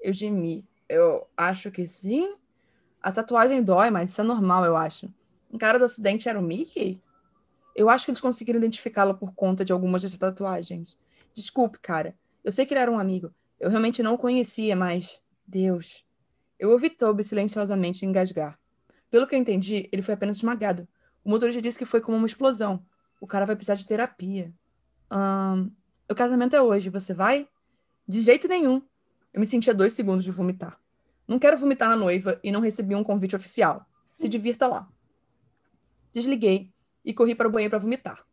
Eu 0.00 0.12
gemi. 0.12 0.66
Eu 0.88 1.26
acho 1.36 1.70
que 1.70 1.86
sim. 1.86 2.36
A 3.02 3.10
tatuagem 3.10 3.62
dói, 3.62 3.90
mas 3.90 4.10
isso 4.10 4.20
é 4.20 4.24
normal, 4.24 4.64
eu 4.64 4.76
acho. 4.76 5.12
O 5.50 5.58
cara 5.58 5.78
do 5.78 5.84
acidente 5.84 6.28
era 6.28 6.38
o 6.38 6.42
Mickey? 6.42 7.00
Eu 7.74 7.88
acho 7.88 8.04
que 8.04 8.10
eles 8.10 8.20
conseguiram 8.20 8.58
identificá-lo 8.58 9.14
por 9.14 9.32
conta 9.34 9.64
de 9.64 9.72
algumas 9.72 10.02
dessas 10.02 10.18
tatuagens. 10.18 10.98
Desculpe, 11.34 11.78
cara. 11.80 12.14
Eu 12.44 12.50
sei 12.50 12.66
que 12.66 12.74
ele 12.74 12.80
era 12.80 12.90
um 12.90 12.98
amigo. 12.98 13.32
Eu 13.58 13.70
realmente 13.70 14.02
não 14.02 14.14
o 14.14 14.18
conhecia, 14.18 14.76
mas. 14.76 15.22
Deus. 15.46 16.04
Eu 16.58 16.70
ouvi 16.70 16.90
Toby 16.90 17.24
silenciosamente 17.24 18.04
engasgar. 18.06 18.58
Pelo 19.10 19.26
que 19.26 19.34
eu 19.34 19.38
entendi, 19.38 19.88
ele 19.92 20.02
foi 20.02 20.14
apenas 20.14 20.36
esmagado. 20.36 20.86
O 21.24 21.30
motorista 21.30 21.60
disse 21.60 21.78
que 21.78 21.84
foi 21.84 22.00
como 22.00 22.16
uma 22.16 22.26
explosão. 22.26 22.84
O 23.20 23.26
cara 23.26 23.46
vai 23.46 23.54
precisar 23.54 23.74
de 23.74 23.86
terapia. 23.86 24.52
Um, 25.10 25.70
o 26.08 26.14
casamento 26.14 26.56
é 26.56 26.62
hoje, 26.62 26.88
você 26.88 27.14
vai? 27.14 27.48
De 28.06 28.20
jeito 28.20 28.48
nenhum. 28.48 28.82
Eu 29.32 29.40
me 29.40 29.46
senti 29.46 29.70
a 29.70 29.72
dois 29.72 29.92
segundos 29.92 30.24
de 30.24 30.30
vomitar. 30.30 30.78
Não 31.26 31.38
quero 31.38 31.56
vomitar 31.56 31.88
na 31.88 31.96
noiva 31.96 32.38
e 32.42 32.50
não 32.50 32.60
recebi 32.60 32.94
um 32.94 33.04
convite 33.04 33.36
oficial. 33.36 33.86
Se 34.14 34.28
divirta 34.28 34.66
lá. 34.66 34.88
Desliguei 36.12 36.72
e 37.04 37.12
corri 37.12 37.34
para 37.34 37.48
o 37.48 37.50
banheiro 37.50 37.70
para 37.70 37.78
vomitar. 37.78 38.24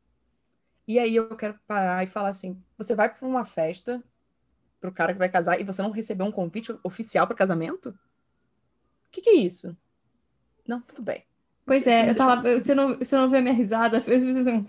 E 0.88 0.98
aí 0.98 1.16
eu 1.16 1.36
quero 1.36 1.60
parar 1.68 2.04
e 2.04 2.08
falar 2.08 2.30
assim: 2.30 2.62
você 2.78 2.96
vai 2.96 3.14
para 3.14 3.28
uma 3.28 3.46
festa 3.46 4.04
pro 4.80 4.92
cara 4.92 5.14
que 5.14 5.20
vai 5.20 5.30
casar 5.30 5.60
e 5.60 5.64
você 5.64 5.82
não 5.82 5.92
recebeu 5.92 6.26
um 6.26 6.32
convite 6.32 6.76
oficial 6.84 7.28
para 7.28 7.36
casamento? 7.36 7.90
O 7.90 7.96
que, 9.12 9.22
que 9.22 9.30
é 9.30 9.36
isso? 9.36 9.76
Não, 10.68 10.82
tudo 10.82 11.02
bem. 11.02 11.26
Pois 11.66 11.86
é, 11.86 12.10
eu 12.10 12.16
tava. 12.16 12.60
Você 12.60 12.74
não, 12.74 12.98
você 12.98 13.16
não 13.16 13.30
vê 13.30 13.38
a 13.38 13.42
minha 13.42 13.54
risada? 13.54 13.98
Eu 13.98 14.02
fiz 14.02 14.38
assim. 14.38 14.66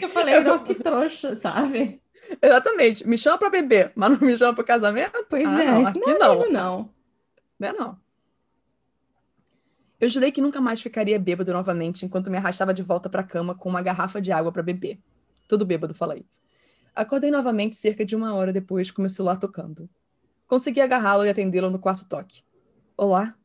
eu 0.00 0.08
falei, 0.10 0.40
não, 0.40 0.62
que 0.62 0.74
trouxa, 0.74 1.36
sabe? 1.36 2.02
Exatamente. 2.40 3.06
Me 3.08 3.18
chama 3.18 3.38
pra 3.38 3.50
beber, 3.50 3.92
mas 3.94 4.10
não 4.10 4.26
me 4.26 4.36
chama 4.36 4.54
pro 4.54 4.64
casamento? 4.64 5.24
Pois 5.28 5.46
ah, 5.46 5.62
é, 5.62 5.66
não, 5.66 5.86
aqui 5.86 6.00
não. 6.00 6.10
É 6.10 6.18
não. 6.18 6.50
não. 6.50 6.94
Não 7.58 7.68
é 7.68 7.72
não. 7.72 8.01
Eu 10.02 10.08
jurei 10.08 10.32
que 10.32 10.40
nunca 10.40 10.60
mais 10.60 10.82
ficaria 10.82 11.16
bêbado 11.16 11.52
novamente 11.52 12.04
enquanto 12.04 12.28
me 12.28 12.36
arrastava 12.36 12.74
de 12.74 12.82
volta 12.82 13.08
pra 13.08 13.22
cama 13.22 13.54
com 13.54 13.68
uma 13.68 13.80
garrafa 13.80 14.20
de 14.20 14.32
água 14.32 14.50
para 14.50 14.60
beber. 14.60 14.98
Todo 15.46 15.64
bêbado 15.64 15.94
fala 15.94 16.16
isso. 16.16 16.42
Acordei 16.92 17.30
novamente 17.30 17.76
cerca 17.76 18.04
de 18.04 18.16
uma 18.16 18.34
hora 18.34 18.52
depois 18.52 18.90
com 18.90 19.00
meu 19.00 19.08
celular 19.08 19.36
tocando. 19.36 19.88
Consegui 20.48 20.80
agarrá-lo 20.80 21.24
e 21.24 21.28
atendê-lo 21.28 21.70
no 21.70 21.78
quarto 21.78 22.04
toque. 22.08 22.42
Olá? 22.96 23.36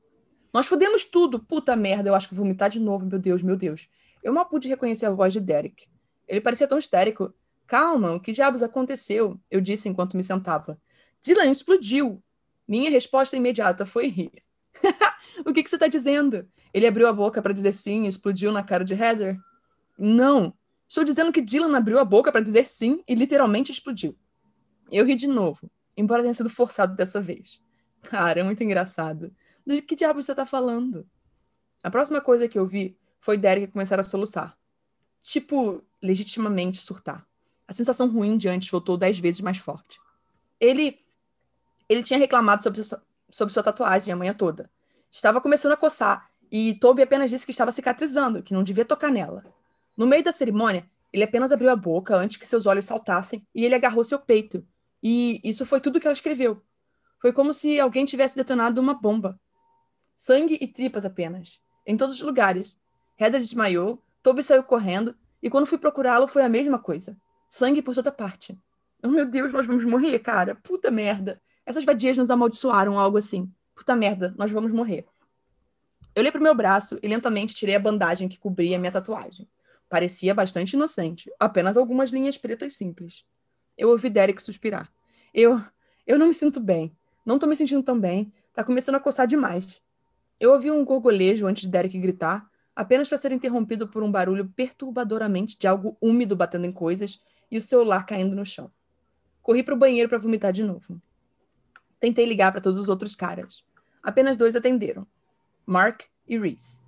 Nós 0.52 0.66
fodemos 0.66 1.06
tudo. 1.06 1.40
Puta 1.40 1.76
merda, 1.76 2.10
eu 2.10 2.16
acho 2.16 2.28
que 2.28 2.34
vou 2.34 2.44
vomitar 2.44 2.72
de 2.72 2.80
novo, 2.80 3.06
meu 3.06 3.20
Deus, 3.20 3.44
meu 3.44 3.56
Deus. 3.56 3.88
Eu 4.24 4.34
mal 4.34 4.48
pude 4.48 4.68
reconhecer 4.68 5.06
a 5.06 5.12
voz 5.12 5.34
de 5.34 5.40
Derek. 5.40 5.86
Ele 6.28 6.42
parecia 6.42 6.68
tão 6.68 6.80
histérico. 6.80 7.32
Calma, 7.68 8.14
o 8.14 8.20
que 8.20 8.32
diabos 8.32 8.64
aconteceu? 8.64 9.40
Eu 9.52 9.62
disse 9.62 9.88
enquanto 9.88 10.18
me 10.18 10.24
sentava. 10.24 10.82
Dylan 11.22 11.52
explodiu. 11.52 12.20
Minha 12.68 12.90
resposta 12.90 13.38
imediata 13.38 13.86
foi 13.86 14.08
rir. 14.08 14.44
o 15.48 15.54
que, 15.54 15.64
que 15.64 15.70
você 15.70 15.78
está 15.78 15.88
dizendo? 15.88 16.46
Ele 16.74 16.86
abriu 16.86 17.08
a 17.08 17.14
boca 17.14 17.42
para 17.42 17.54
dizer 17.54 17.72
sim 17.72 18.04
e 18.04 18.08
explodiu 18.08 18.52
na 18.52 18.62
cara 18.62 18.84
de 18.84 18.94
Heather? 18.94 19.40
Não. 19.98 20.54
Estou 20.88 21.04
dizendo 21.04 21.32
que 21.32 21.42
Dylan 21.42 21.78
abriu 21.78 22.00
a 22.00 22.06
boca 22.06 22.32
para 22.32 22.42
dizer 22.42 22.66
sim 22.66 23.02
e 23.08 23.16
literalmente 23.16 23.72
explodiu. 23.72 24.18
Eu 24.92 25.06
ri 25.06 25.16
de 25.16 25.28
novo, 25.28 25.72
embora 25.96 26.22
tenha 26.22 26.34
sido 26.34 26.50
forçado 26.50 26.96
dessa 26.96 27.22
vez. 27.22 27.62
Cara, 28.04 28.42
é 28.42 28.44
muito 28.44 28.62
engraçado. 28.64 29.34
Do 29.66 29.82
que 29.82 29.96
diabo 29.96 30.22
você 30.22 30.36
tá 30.36 30.46
falando? 30.46 31.08
A 31.82 31.90
próxima 31.90 32.20
coisa 32.20 32.48
que 32.48 32.60
eu 32.60 32.66
vi 32.66 32.98
foi 33.20 33.38
Derek 33.38 33.72
começar 33.72 34.00
a 34.00 34.04
soluçar. 34.04 34.58
Tipo, 35.24 35.82
legitimamente 36.02 36.78
surtar. 36.78 37.26
A 37.68 37.74
sensação 37.74 38.10
ruim 38.10 38.38
de 38.38 38.48
antes 38.48 38.70
voltou 38.70 38.98
dez 38.98 39.20
vezes 39.20 39.42
mais 39.42 39.58
forte. 39.58 40.00
Ele. 40.60 41.00
Ele 41.90 42.04
tinha 42.04 42.20
reclamado 42.20 42.64
sobre, 42.64 42.82
sobre 43.30 43.54
sua 43.54 43.64
tatuagem 43.64 44.14
a 44.14 44.18
manhã 44.18 44.34
toda. 44.34 44.70
Estava 45.18 45.42
começando 45.42 45.72
a 45.72 45.76
coçar, 45.76 46.30
e 46.52 46.76
Toby 46.76 47.02
apenas 47.02 47.32
disse 47.32 47.44
que 47.44 47.50
estava 47.50 47.72
cicatrizando, 47.72 48.44
que 48.44 48.54
não 48.54 48.62
devia 48.62 48.86
tocar 48.86 49.12
nela. 49.12 49.44
No 49.98 50.06
meio 50.06 50.24
da 50.24 50.32
cerimônia, 50.32 50.88
ele 51.12 51.24
apenas 51.24 51.52
abriu 51.52 51.72
a 51.72 51.76
boca 51.76 52.16
antes 52.16 52.38
que 52.38 52.46
seus 52.46 52.68
olhos 52.68 52.86
saltassem 52.86 53.44
e 53.56 53.66
ele 53.66 53.74
agarrou 53.74 54.04
seu 54.04 54.20
peito. 54.20 54.64
E 55.02 55.42
isso 55.44 55.66
foi 55.66 55.82
tudo 55.82 56.00
que 56.00 56.06
ela 56.06 56.14
escreveu. 56.14 56.62
Foi 57.20 57.34
como 57.34 57.52
se 57.52 57.80
alguém 57.80 58.06
tivesse 58.06 58.36
detonado 58.36 58.80
uma 58.80 58.94
bomba. 58.94 59.40
Sangue 60.16 60.56
e 60.62 60.68
tripas 60.68 61.04
apenas. 61.04 61.60
Em 61.84 61.98
todos 61.98 62.18
os 62.18 62.22
lugares. 62.22 62.78
Heather 63.20 63.42
desmaiou, 63.42 64.00
Toby 64.22 64.44
saiu 64.44 64.62
correndo, 64.62 65.16
e 65.42 65.50
quando 65.50 65.66
fui 65.66 65.80
procurá-lo 65.80 66.28
foi 66.28 66.44
a 66.44 66.50
mesma 66.50 66.78
coisa. 66.78 67.18
Sangue 67.50 67.82
por 67.82 67.96
toda 67.96 68.12
parte. 68.12 68.56
Oh, 69.04 69.08
meu 69.08 69.26
Deus, 69.26 69.52
nós 69.52 69.66
vamos 69.66 69.84
morrer, 69.84 70.20
cara. 70.20 70.54
Puta 70.54 70.92
merda. 70.92 71.42
Essas 71.66 71.84
vadias 71.84 72.18
nos 72.18 72.30
amaldiçoaram, 72.30 73.00
algo 73.00 73.18
assim. 73.18 73.52
Puta 73.78 73.96
merda, 73.96 74.34
nós 74.36 74.52
vamos 74.52 74.72
morrer. 74.72 75.06
Eu 76.16 76.22
olhei 76.22 76.32
pro 76.32 76.42
meu 76.42 76.56
braço 76.56 76.98
e 77.04 77.08
lentamente 77.08 77.54
tirei 77.54 77.76
a 77.76 77.80
bandagem 77.80 78.28
que 78.28 78.40
cobria 78.40 78.80
minha 78.80 78.92
tatuagem. 78.92 79.48
Parecia 79.88 80.34
bastante 80.34 80.74
inocente, 80.74 81.32
apenas 81.40 81.78
algumas 81.78 82.10
linhas 82.10 82.40
pretas 82.40 82.74
simples. 82.74 83.24
Eu 83.78 83.90
ouvi 83.90 84.10
Derek 84.10 84.42
suspirar. 84.42 84.92
Eu. 85.32 85.62
Eu 86.08 86.18
não 86.18 86.28
me 86.28 86.34
sinto 86.34 86.60
bem. 86.60 86.92
Não 87.24 87.38
tô 87.38 87.46
me 87.46 87.56
sentindo 87.56 87.84
tão 87.84 88.00
bem. 88.00 88.34
Tá 88.52 88.64
começando 88.64 88.96
a 88.96 89.00
coçar 89.00 89.28
demais. 89.28 89.80
Eu 90.40 90.54
ouvi 90.54 90.72
um 90.72 90.84
gorgolejo 90.84 91.46
antes 91.46 91.64
de 91.64 91.70
Derek 91.70 92.00
gritar, 92.00 92.50
apenas 92.76 93.08
para 93.08 93.18
ser 93.20 93.32
interrompido 93.32 93.88
por 93.88 94.02
um 94.02 94.12
barulho 94.12 94.52
perturbadoramente 94.56 95.58
de 95.58 95.68
algo 95.68 95.96
úmido 96.02 96.36
batendo 96.36 96.66
em 96.66 96.72
coisas 96.72 97.22
e 97.52 97.58
o 97.60 97.62
celular 97.62 98.08
caindo 98.08 98.36
no 98.36 98.46
chão. 98.46 98.72
Corri 99.44 99.62
para 99.62 99.76
o 99.76 99.78
banheiro 99.78 100.10
para 100.10 100.18
vomitar 100.18 100.52
de 100.52 100.64
novo. 100.64 101.00
Tentei 102.00 102.26
ligar 102.26 102.52
para 102.52 102.62
todos 102.62 102.80
os 102.80 102.90
outros 102.90 103.16
caras. 103.16 103.64
Apenas 104.08 104.38
dois 104.38 104.56
atenderam: 104.56 105.06
Mark 105.66 106.04
e 106.26 106.40
Reese. 106.40 106.82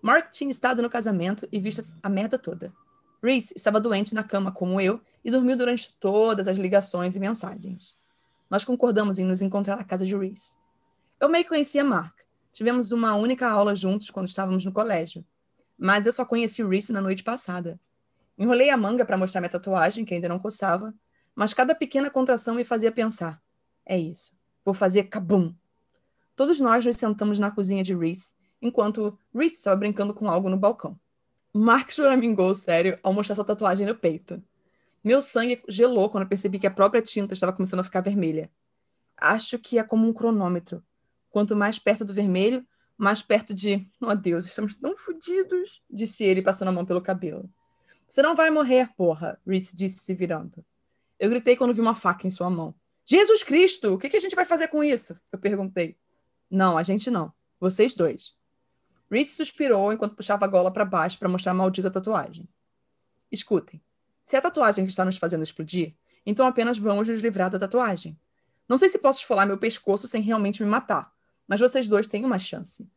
Mark 0.00 0.30
tinha 0.30 0.50
estado 0.50 0.80
no 0.80 0.88
casamento 0.88 1.48
e 1.50 1.58
visto 1.58 1.82
a 2.00 2.08
merda 2.08 2.38
toda. 2.38 2.72
Reese 3.20 3.52
estava 3.56 3.80
doente 3.80 4.14
na 4.14 4.22
cama 4.22 4.52
como 4.52 4.80
eu 4.80 5.00
e 5.24 5.30
dormiu 5.32 5.56
durante 5.56 5.96
todas 5.98 6.46
as 6.46 6.56
ligações 6.56 7.16
e 7.16 7.20
mensagens. 7.20 7.98
Nós 8.48 8.64
concordamos 8.64 9.18
em 9.18 9.24
nos 9.24 9.42
encontrar 9.42 9.76
na 9.76 9.84
casa 9.84 10.06
de 10.06 10.16
Reese. 10.16 10.54
Eu 11.18 11.28
meio 11.28 11.46
conhecia 11.48 11.82
Mark, 11.82 12.20
Tivemos 12.52 12.90
uma 12.92 13.14
única 13.14 13.48
aula 13.48 13.76
juntos 13.76 14.10
quando 14.10 14.28
estávamos 14.28 14.64
no 14.64 14.72
colégio, 14.72 15.24
mas 15.78 16.04
eu 16.06 16.12
só 16.12 16.24
conheci 16.24 16.62
Reese 16.64 16.92
na 16.92 17.00
noite 17.00 17.22
passada. 17.22 17.80
Enrolei 18.36 18.70
a 18.70 18.76
manga 18.76 19.04
para 19.04 19.16
mostrar 19.16 19.40
minha 19.40 19.50
tatuagem, 19.50 20.04
que 20.04 20.14
ainda 20.14 20.28
não 20.28 20.38
coçava, 20.38 20.92
mas 21.34 21.54
cada 21.54 21.74
pequena 21.74 22.10
contração 22.10 22.54
me 22.54 22.64
fazia 22.64 22.90
pensar: 22.90 23.40
é 23.86 23.98
isso, 23.98 24.36
vou 24.64 24.74
fazer 24.74 25.04
cabum. 25.04 25.54
Todos 26.40 26.58
nós 26.58 26.86
nos 26.86 26.96
sentamos 26.96 27.38
na 27.38 27.50
cozinha 27.50 27.82
de 27.82 27.94
Reese, 27.94 28.32
enquanto 28.62 29.14
Reese 29.34 29.56
estava 29.56 29.76
brincando 29.76 30.14
com 30.14 30.26
algo 30.26 30.48
no 30.48 30.56
balcão. 30.56 30.98
Mark 31.52 31.92
choramingou 31.92 32.54
sério 32.54 32.98
ao 33.02 33.12
mostrar 33.12 33.34
sua 33.34 33.44
tatuagem 33.44 33.86
no 33.86 33.94
peito. 33.94 34.42
Meu 35.04 35.20
sangue 35.20 35.62
gelou 35.68 36.08
quando 36.08 36.26
percebi 36.26 36.58
que 36.58 36.66
a 36.66 36.70
própria 36.70 37.02
tinta 37.02 37.34
estava 37.34 37.52
começando 37.52 37.80
a 37.80 37.84
ficar 37.84 38.00
vermelha. 38.00 38.50
Acho 39.18 39.58
que 39.58 39.78
é 39.78 39.82
como 39.82 40.08
um 40.08 40.14
cronômetro. 40.14 40.82
Quanto 41.28 41.54
mais 41.54 41.78
perto 41.78 42.06
do 42.06 42.14
vermelho, 42.14 42.66
mais 42.96 43.20
perto 43.20 43.52
de. 43.52 43.86
Oh 44.00 44.14
Deus, 44.14 44.46
estamos 44.46 44.76
tão 44.76 44.96
fodidos, 44.96 45.82
disse 45.90 46.24
ele, 46.24 46.40
passando 46.40 46.68
a 46.68 46.72
mão 46.72 46.86
pelo 46.86 47.02
cabelo. 47.02 47.50
Você 48.08 48.22
não 48.22 48.34
vai 48.34 48.48
morrer, 48.48 48.88
porra, 48.96 49.38
Reese 49.46 49.76
disse, 49.76 49.98
se 49.98 50.14
virando. 50.14 50.64
Eu 51.18 51.28
gritei 51.28 51.54
quando 51.54 51.74
vi 51.74 51.82
uma 51.82 51.94
faca 51.94 52.26
em 52.26 52.30
sua 52.30 52.48
mão. 52.48 52.74
Jesus 53.04 53.42
Cristo, 53.42 53.92
o 53.92 53.98
que, 53.98 54.08
que 54.08 54.16
a 54.16 54.20
gente 54.20 54.34
vai 54.34 54.46
fazer 54.46 54.68
com 54.68 54.82
isso? 54.82 55.20
Eu 55.30 55.38
perguntei. 55.38 55.98
Não, 56.50 56.76
a 56.76 56.82
gente 56.82 57.10
não. 57.10 57.32
Vocês 57.60 57.94
dois. 57.94 58.34
Reese 59.10 59.34
suspirou 59.34 59.92
enquanto 59.92 60.16
puxava 60.16 60.44
a 60.44 60.48
gola 60.48 60.72
para 60.72 60.84
baixo 60.84 61.18
para 61.18 61.28
mostrar 61.28 61.52
a 61.52 61.54
maldita 61.54 61.90
tatuagem. 61.90 62.48
Escutem. 63.30 63.80
Se 64.22 64.36
é 64.36 64.38
a 64.38 64.42
tatuagem 64.42 64.84
que 64.84 64.90
está 64.90 65.04
nos 65.04 65.16
fazendo 65.16 65.42
explodir, 65.42 65.94
então 66.24 66.46
apenas 66.46 66.78
vamos 66.78 67.08
nos 67.08 67.20
livrar 67.20 67.50
da 67.50 67.58
tatuagem. 67.58 68.18
Não 68.68 68.78
sei 68.78 68.88
se 68.88 68.98
posso 68.98 69.20
esfolar 69.20 69.46
meu 69.46 69.58
pescoço 69.58 70.06
sem 70.06 70.22
realmente 70.22 70.62
me 70.62 70.68
matar, 70.68 71.12
mas 71.46 71.60
vocês 71.60 71.88
dois 71.88 72.06
têm 72.06 72.24
uma 72.24 72.38
chance. 72.38 72.88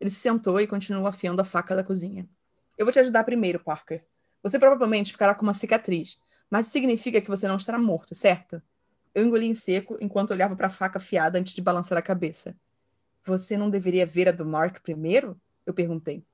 Ele 0.00 0.08
se 0.08 0.16
sentou 0.16 0.58
e 0.60 0.66
continuou 0.66 1.06
afiando 1.06 1.42
a 1.42 1.44
faca 1.44 1.76
da 1.76 1.84
cozinha. 1.84 2.26
Eu 2.78 2.86
vou 2.86 2.92
te 2.92 2.98
ajudar 2.98 3.24
primeiro, 3.24 3.60
Parker. 3.60 4.04
Você 4.42 4.58
provavelmente 4.58 5.12
ficará 5.12 5.34
com 5.34 5.42
uma 5.42 5.52
cicatriz, 5.52 6.18
mas 6.48 6.66
significa 6.66 7.20
que 7.20 7.28
você 7.28 7.46
não 7.46 7.56
estará 7.56 7.78
morto, 7.78 8.14
certo? 8.14 8.62
Eu 9.14 9.26
engoli 9.26 9.46
em 9.46 9.54
seco 9.54 9.98
enquanto 10.00 10.30
olhava 10.30 10.56
para 10.56 10.68
a 10.68 10.70
faca 10.70 10.96
afiada 10.98 11.38
antes 11.38 11.52
de 11.52 11.60
balançar 11.60 11.98
a 11.98 12.02
cabeça. 12.02 12.56
Você 13.24 13.56
não 13.56 13.70
deveria 13.70 14.06
ver 14.06 14.28
a 14.28 14.32
do 14.32 14.44
Mark 14.44 14.80
primeiro? 14.82 15.40
Eu 15.66 15.74
perguntei. 15.74 16.24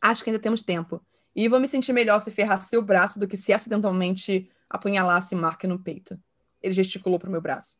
Acho 0.00 0.22
que 0.22 0.30
ainda 0.30 0.42
temos 0.42 0.62
tempo. 0.62 1.04
E 1.34 1.48
vou 1.48 1.60
me 1.60 1.68
sentir 1.68 1.92
melhor 1.92 2.18
se 2.18 2.30
ferrar 2.30 2.60
seu 2.60 2.82
braço 2.82 3.18
do 3.18 3.28
que 3.28 3.36
se 3.36 3.52
acidentalmente 3.52 4.50
apunhalasse 4.68 5.34
Mark 5.34 5.62
no 5.64 5.78
peito. 5.78 6.18
Ele 6.62 6.74
gesticulou 6.74 7.18
para 7.18 7.28
o 7.28 7.32
meu 7.32 7.40
braço. 7.40 7.76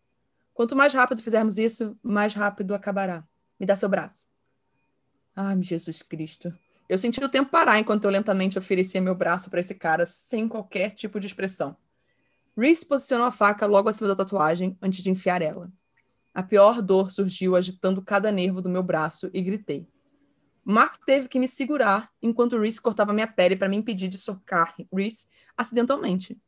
Quanto 0.53 0.77
mais 0.77 0.95
rápido 0.95 1.23
fizermos 1.23 1.59
isso, 1.59 1.99
mais 2.03 2.35
rápido 2.35 2.75
acabará. 2.75 3.25
Me 3.59 3.67
dá 3.67 3.75
seu 3.75 3.89
braço. 3.89 4.29
Ai, 5.35 5.61
Jesus 5.63 6.03
Cristo. 6.03 6.53
Eu 6.89 6.97
senti 6.97 7.23
o 7.23 7.29
tempo 7.29 7.51
parar 7.51 7.79
enquanto 7.79 8.05
eu 8.05 8.11
lentamente 8.11 8.59
oferecia 8.59 9.01
meu 9.01 9.15
braço 9.15 9.51
para 9.51 9.61
esse 9.61 9.75
cara, 9.75 10.07
sem 10.07 10.49
qualquer 10.49 10.91
tipo 10.91 11.19
de 11.19 11.27
expressão. 11.27 11.77
Reese 12.57 12.87
posicionou 12.87 13.27
a 13.27 13.31
faca 13.31 13.67
logo 13.67 13.89
acima 13.89 14.09
da 14.09 14.17
tatuagem 14.17 14.79
antes 14.81 15.03
de 15.03 15.11
enfiar 15.11 15.43
ela. 15.43 15.71
A 16.37 16.43
pior 16.43 16.83
dor 16.83 17.11
surgiu 17.11 17.57
agitando 17.57 18.03
cada 18.03 18.31
nervo 18.31 18.61
do 18.61 18.69
meu 18.69 18.83
braço 18.83 19.31
e 19.33 19.41
gritei. 19.41 19.89
Mark 20.63 20.99
teve 21.07 21.29
que 21.29 21.39
me 21.39 21.49
segurar 21.49 22.13
enquanto 22.21 22.59
Reese 22.59 22.79
cortava 22.79 23.15
minha 23.15 23.27
pele 23.27 23.57
para 23.57 23.71
me 23.71 23.77
impedir 23.79 24.07
de 24.07 24.19
socar 24.19 24.75
Reese 24.93 25.29
acidentalmente. 25.57 26.39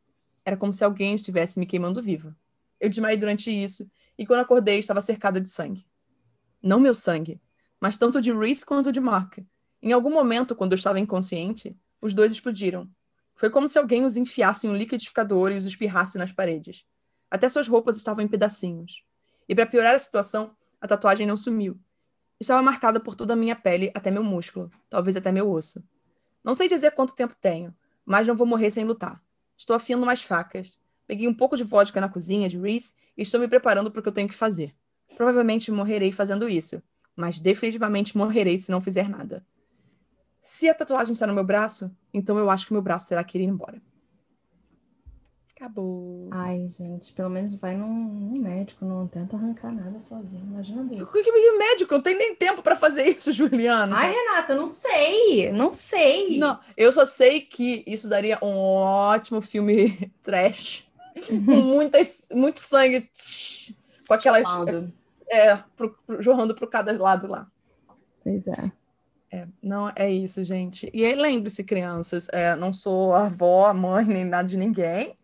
Era 0.44 0.58
como 0.58 0.74
se 0.74 0.84
alguém 0.84 1.14
estivesse 1.14 1.58
me 1.58 1.64
queimando 1.64 2.02
viva. 2.02 2.36
Eu 2.78 2.90
desmaiei 2.90 3.16
durante 3.16 3.50
isso 3.50 3.90
e 4.18 4.26
quando 4.26 4.40
acordei 4.40 4.78
estava 4.78 5.00
cercada 5.00 5.40
de 5.40 5.48
sangue. 5.48 5.86
Não 6.62 6.78
meu 6.78 6.94
sangue, 6.94 7.40
mas 7.80 7.96
tanto 7.96 8.20
de 8.20 8.30
Reese 8.30 8.66
quanto 8.66 8.92
de 8.92 9.00
Mark, 9.00 9.38
em 9.82 9.92
algum 9.92 10.10
momento, 10.10 10.54
quando 10.54 10.72
eu 10.72 10.76
estava 10.76 11.00
inconsciente, 11.00 11.74
os 11.98 12.12
dois 12.12 12.30
explodiram. 12.30 12.86
Foi 13.34 13.48
como 13.48 13.66
se 13.66 13.78
alguém 13.78 14.04
os 14.04 14.18
enfiasse 14.18 14.66
em 14.66 14.70
um 14.70 14.76
liquidificador 14.76 15.50
e 15.50 15.56
os 15.56 15.64
espirrasse 15.64 16.18
nas 16.18 16.30
paredes. 16.30 16.84
Até 17.30 17.48
suas 17.48 17.66
roupas 17.66 17.96
estavam 17.96 18.22
em 18.22 18.28
pedacinhos. 18.28 19.07
E 19.48 19.54
para 19.54 19.66
piorar 19.66 19.94
a 19.94 19.98
situação, 19.98 20.54
a 20.80 20.86
tatuagem 20.86 21.26
não 21.26 21.36
sumiu. 21.36 21.78
Estava 22.40 22.62
marcada 22.62 23.00
por 23.00 23.14
toda 23.16 23.32
a 23.32 23.36
minha 23.36 23.56
pele 23.56 23.90
até 23.94 24.10
meu 24.10 24.22
músculo, 24.22 24.70
talvez 24.88 25.16
até 25.16 25.32
meu 25.32 25.50
osso. 25.50 25.82
Não 26.44 26.54
sei 26.54 26.68
dizer 26.68 26.92
quanto 26.92 27.14
tempo 27.14 27.34
tenho, 27.40 27.74
mas 28.04 28.26
não 28.26 28.36
vou 28.36 28.46
morrer 28.46 28.70
sem 28.70 28.84
lutar. 28.84 29.20
Estou 29.56 29.74
afiando 29.74 30.04
umas 30.04 30.22
facas. 30.22 30.78
Peguei 31.06 31.26
um 31.26 31.34
pouco 31.34 31.56
de 31.56 31.64
vodka 31.64 32.00
na 32.00 32.08
cozinha 32.08 32.48
de 32.48 32.58
Reese 32.58 32.94
e 33.16 33.22
estou 33.22 33.40
me 33.40 33.48
preparando 33.48 33.90
para 33.90 34.00
o 34.00 34.02
que 34.02 34.08
eu 34.08 34.12
tenho 34.12 34.28
que 34.28 34.34
fazer. 34.34 34.74
Provavelmente 35.16 35.72
morrerei 35.72 36.12
fazendo 36.12 36.48
isso, 36.48 36.80
mas 37.16 37.40
definitivamente 37.40 38.16
morrerei 38.16 38.56
se 38.56 38.70
não 38.70 38.80
fizer 38.80 39.08
nada. 39.08 39.44
Se 40.40 40.68
a 40.68 40.74
tatuagem 40.74 41.12
está 41.12 41.26
no 41.26 41.34
meu 41.34 41.42
braço, 41.42 41.90
então 42.14 42.38
eu 42.38 42.48
acho 42.48 42.66
que 42.66 42.72
meu 42.72 42.82
braço 42.82 43.08
terá 43.08 43.24
que 43.24 43.36
ir 43.36 43.42
embora. 43.42 43.82
Acabou. 45.58 46.28
Ai, 46.30 46.68
gente, 46.68 47.12
pelo 47.12 47.30
menos 47.30 47.52
vai 47.56 47.76
num, 47.76 47.88
num 47.88 48.38
médico, 48.38 48.84
não 48.84 49.08
tenta 49.08 49.34
arrancar 49.34 49.72
nada 49.72 49.98
sozinho. 49.98 50.44
Imagina. 50.44 50.82
O 51.02 51.06
que, 51.10 51.20
que 51.20 51.58
médico? 51.58 51.92
Eu 51.92 51.98
não 51.98 52.02
tenho 52.02 52.16
nem 52.16 52.32
tempo 52.36 52.62
para 52.62 52.76
fazer 52.76 53.08
isso, 53.08 53.32
Juliana. 53.34 53.96
Ai, 53.96 54.12
Renata, 54.12 54.54
não 54.54 54.68
sei. 54.68 55.50
Não 55.50 55.74
sei. 55.74 56.38
Não, 56.38 56.60
eu 56.76 56.92
só 56.92 57.04
sei 57.04 57.40
que 57.40 57.82
isso 57.88 58.08
daria 58.08 58.38
um 58.40 58.54
ótimo 58.54 59.42
filme 59.42 60.12
trash. 60.22 60.86
com 61.26 61.34
muitas, 61.56 62.28
muito 62.32 62.60
sangue. 62.60 63.10
Com 64.06 64.14
aquelas. 64.14 64.46
É, 65.28 65.56
pro, 65.76 65.90
pro, 66.06 66.22
jorrando 66.22 66.54
para 66.54 66.68
cada 66.68 66.92
lado 66.96 67.26
lá. 67.26 67.48
Pois 68.22 68.46
é. 68.46 68.70
É, 69.32 69.46
não 69.60 69.90
é 69.96 70.08
isso, 70.08 70.44
gente. 70.44 70.88
E 70.94 71.04
aí, 71.04 71.16
lembre-se, 71.16 71.64
crianças, 71.64 72.28
é, 72.32 72.54
não 72.54 72.72
sou 72.72 73.12
avó, 73.12 73.74
mãe, 73.74 74.04
nem 74.04 74.24
nada 74.24 74.48
de 74.48 74.56
ninguém, 74.56 75.17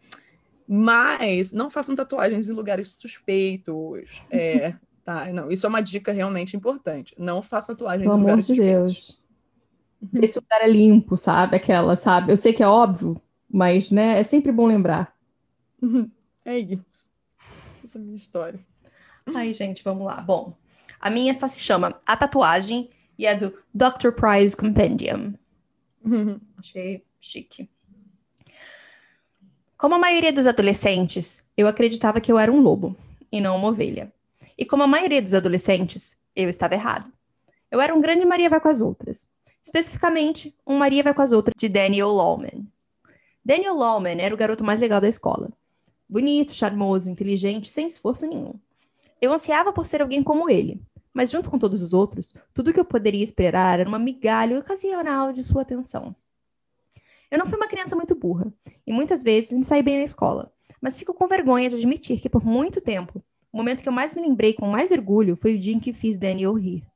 mas 0.77 1.53
não 1.53 1.71
façam 1.71 1.95
tatuagens 1.95 2.49
em 2.49 2.53
lugares 2.53 2.97
suspeitos. 2.99 4.23
É, 4.29 4.75
tá, 5.05 5.33
não, 5.33 5.49
isso 5.49 5.65
é 5.65 5.69
uma 5.69 5.81
dica 5.81 6.11
realmente 6.11 6.57
importante. 6.57 7.15
Não 7.17 7.41
façam 7.41 7.77
tatuagens 7.77 8.09
Pelo 8.09 8.19
em 8.19 8.21
lugares 8.21 8.51
amor 8.51 8.57
de 8.57 8.63
suspeitos. 8.63 9.21
Deus. 10.11 10.25
Esse 10.25 10.41
lugar 10.41 10.63
é 10.63 10.67
limpo, 10.67 11.17
sabe? 11.17 11.55
Aquela, 11.55 11.95
sabe? 11.95 12.33
Eu 12.33 12.37
sei 12.37 12.53
que 12.53 12.63
é 12.63 12.67
óbvio, 12.67 13.23
mas, 13.49 13.93
né, 13.93 14.19
é 14.19 14.25
sempre 14.25 14.51
bom 14.51 14.67
lembrar. 14.67 15.15
É 16.47 16.59
isso. 16.59 17.11
Essa 17.83 17.97
é 17.97 17.99
a 17.99 18.05
minha 18.05 18.17
história. 18.17 18.61
Aí, 19.35 19.55
gente, 19.55 19.83
vamos 19.83 20.05
lá. 20.05 20.21
Bom, 20.21 20.55
a 21.01 21.09
minha 21.09 21.33
só 21.33 21.49
se 21.49 21.59
chama 21.59 21.99
A 22.05 22.15
Tatuagem 22.15 22.91
e 23.19 23.25
é 23.25 23.35
do 23.35 23.51
Dr. 23.73 24.11
Price 24.15 24.55
Compendium. 24.55 25.33
Achei 26.59 27.03
chique. 27.19 27.71
Como 29.85 29.97
a 29.97 29.99
maioria 29.99 30.33
dos 30.33 30.47
adolescentes, 30.47 31.43
eu 31.55 31.69
acreditava 31.69 32.19
que 32.19 32.33
eu 32.33 32.39
era 32.39 32.51
um 32.51 32.63
lobo 32.63 32.97
e 33.31 33.39
não 33.39 33.55
uma 33.55 33.69
ovelha. 33.69 34.11
E 34.57 34.65
como 34.65 34.83
a 34.83 34.87
maioria 34.87 35.21
dos 35.21 35.35
adolescentes, 35.35 36.17
eu 36.35 36.49
estava 36.49 36.73
errado. 36.73 37.13
Eu 37.71 37.83
era 37.83 37.95
um 37.95 38.01
grande 38.01 38.25
Maria 38.25 38.49
vai 38.49 38.59
com 38.61 38.69
as 38.71 38.81
outras. 38.81 39.29
Especificamente, 39.63 40.55
um 40.67 40.79
Maria 40.79 41.03
vai 41.03 41.13
com 41.13 41.21
as 41.21 41.33
outras 41.33 41.53
de 41.59 41.69
Daniel 41.69 42.09
Lawman. 42.09 42.67
Daniel 43.45 43.77
Lawman 43.77 44.23
era 44.23 44.35
o 44.35 44.39
garoto 44.39 44.65
mais 44.65 44.81
legal 44.81 45.03
da 45.03 45.09
escola. 45.09 45.51
Bonito, 46.09 46.55
charmoso, 46.55 47.11
inteligente, 47.11 47.71
sem 47.71 47.87
esforço 47.87 48.27
nenhum. 48.27 48.55
Eu 49.21 49.35
ansiava 49.35 49.71
por 49.71 49.85
ser 49.85 50.01
alguém 50.01 50.23
como 50.23 50.49
ele, 50.49 50.81
mas 51.13 51.31
junto 51.31 51.51
com 51.51 51.59
todos 51.59 51.83
os 51.83 51.93
outros, 51.93 52.35
tudo 52.55 52.73
que 52.73 52.81
eu 52.81 52.87
poderia 52.87 53.23
esperar 53.23 53.81
era 53.81 53.89
uma 53.91 53.99
migalha 53.99 54.59
ocasional 54.59 55.31
de 55.31 55.45
sua 55.45 55.61
atenção. 55.61 56.17
Eu 57.35 57.39
não 57.41 57.47
fui 57.47 57.57
uma 57.57 57.67
criança 57.67 57.97
muito 57.97 58.15
burra, 58.15 58.47
e 58.87 58.93
muitas 58.93 59.21
vezes 59.25 59.59
me 59.59 59.65
saí 59.65 59.83
bem 59.83 59.99
na 59.99 60.05
escola, 60.05 60.53
mas 60.81 60.95
fico 60.95 61.13
com 61.13 61.27
vergonha 61.27 61.69
de 61.69 61.75
admitir 61.75 62.21
que 62.21 62.31
por 62.31 62.45
muito 62.45 62.81
tempo, 62.81 63.21
o 63.53 63.57
momento 63.57 63.83
que 63.83 63.89
eu 63.89 63.93
mais 63.93 64.15
me 64.15 64.23
lembrei 64.23 64.53
com 64.53 64.69
mais 64.69 64.93
orgulho 64.93 65.35
foi 65.35 65.57
o 65.57 65.59
dia 65.59 65.75
em 65.75 65.81
que 65.81 65.93
fiz 65.93 66.17
Daniel 66.17 66.55
rir. 66.55 66.87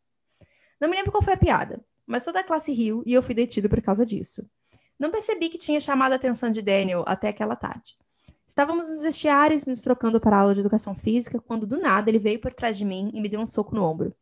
Não 0.80 0.88
me 0.88 0.94
lembro 0.94 1.10
qual 1.10 1.24
foi 1.24 1.32
a 1.32 1.36
piada, 1.36 1.84
mas 2.06 2.24
toda 2.24 2.38
a 2.38 2.44
classe 2.44 2.72
riu 2.72 3.02
e 3.04 3.12
eu 3.14 3.20
fui 3.20 3.34
detido 3.34 3.68
por 3.68 3.82
causa 3.82 4.06
disso. 4.06 4.48
Não 4.96 5.10
percebi 5.10 5.48
que 5.48 5.58
tinha 5.58 5.80
chamado 5.80 6.12
a 6.12 6.14
atenção 6.14 6.52
de 6.52 6.62
Daniel 6.62 7.02
até 7.04 7.30
aquela 7.30 7.56
tarde. 7.56 7.98
Estávamos 8.46 8.88
nos 8.88 9.02
vestiários 9.02 9.66
nos 9.66 9.80
trocando 9.82 10.20
para 10.20 10.36
a 10.36 10.40
aula 10.42 10.54
de 10.54 10.60
educação 10.60 10.94
física 10.94 11.40
quando 11.40 11.66
do 11.66 11.80
nada 11.80 12.10
ele 12.10 12.20
veio 12.20 12.40
por 12.40 12.54
trás 12.54 12.78
de 12.78 12.84
mim 12.84 13.10
e 13.12 13.20
me 13.20 13.28
deu 13.28 13.40
um 13.40 13.46
soco 13.46 13.74
no 13.74 13.82
ombro. 13.82 14.14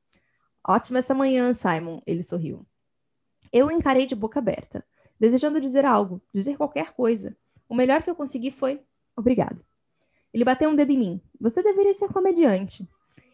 Ótima 0.66 1.00
essa 1.00 1.12
manhã, 1.12 1.52
Simon, 1.52 2.00
ele 2.06 2.22
sorriu. 2.22 2.66
Eu 3.52 3.66
o 3.66 3.70
encarei 3.70 4.06
de 4.06 4.14
boca 4.14 4.38
aberta, 4.38 4.82
desejando 5.18 5.60
dizer 5.60 5.84
algo, 5.84 6.20
dizer 6.32 6.56
qualquer 6.56 6.92
coisa. 6.92 7.36
O 7.68 7.74
melhor 7.74 8.02
que 8.02 8.10
eu 8.10 8.14
consegui 8.14 8.50
foi 8.50 8.80
obrigado. 9.16 9.64
Ele 10.32 10.44
bateu 10.44 10.70
um 10.70 10.76
dedo 10.76 10.92
em 10.92 10.98
mim. 10.98 11.20
Você 11.40 11.62
deveria 11.62 11.94
ser 11.94 12.08
comediante. 12.08 12.88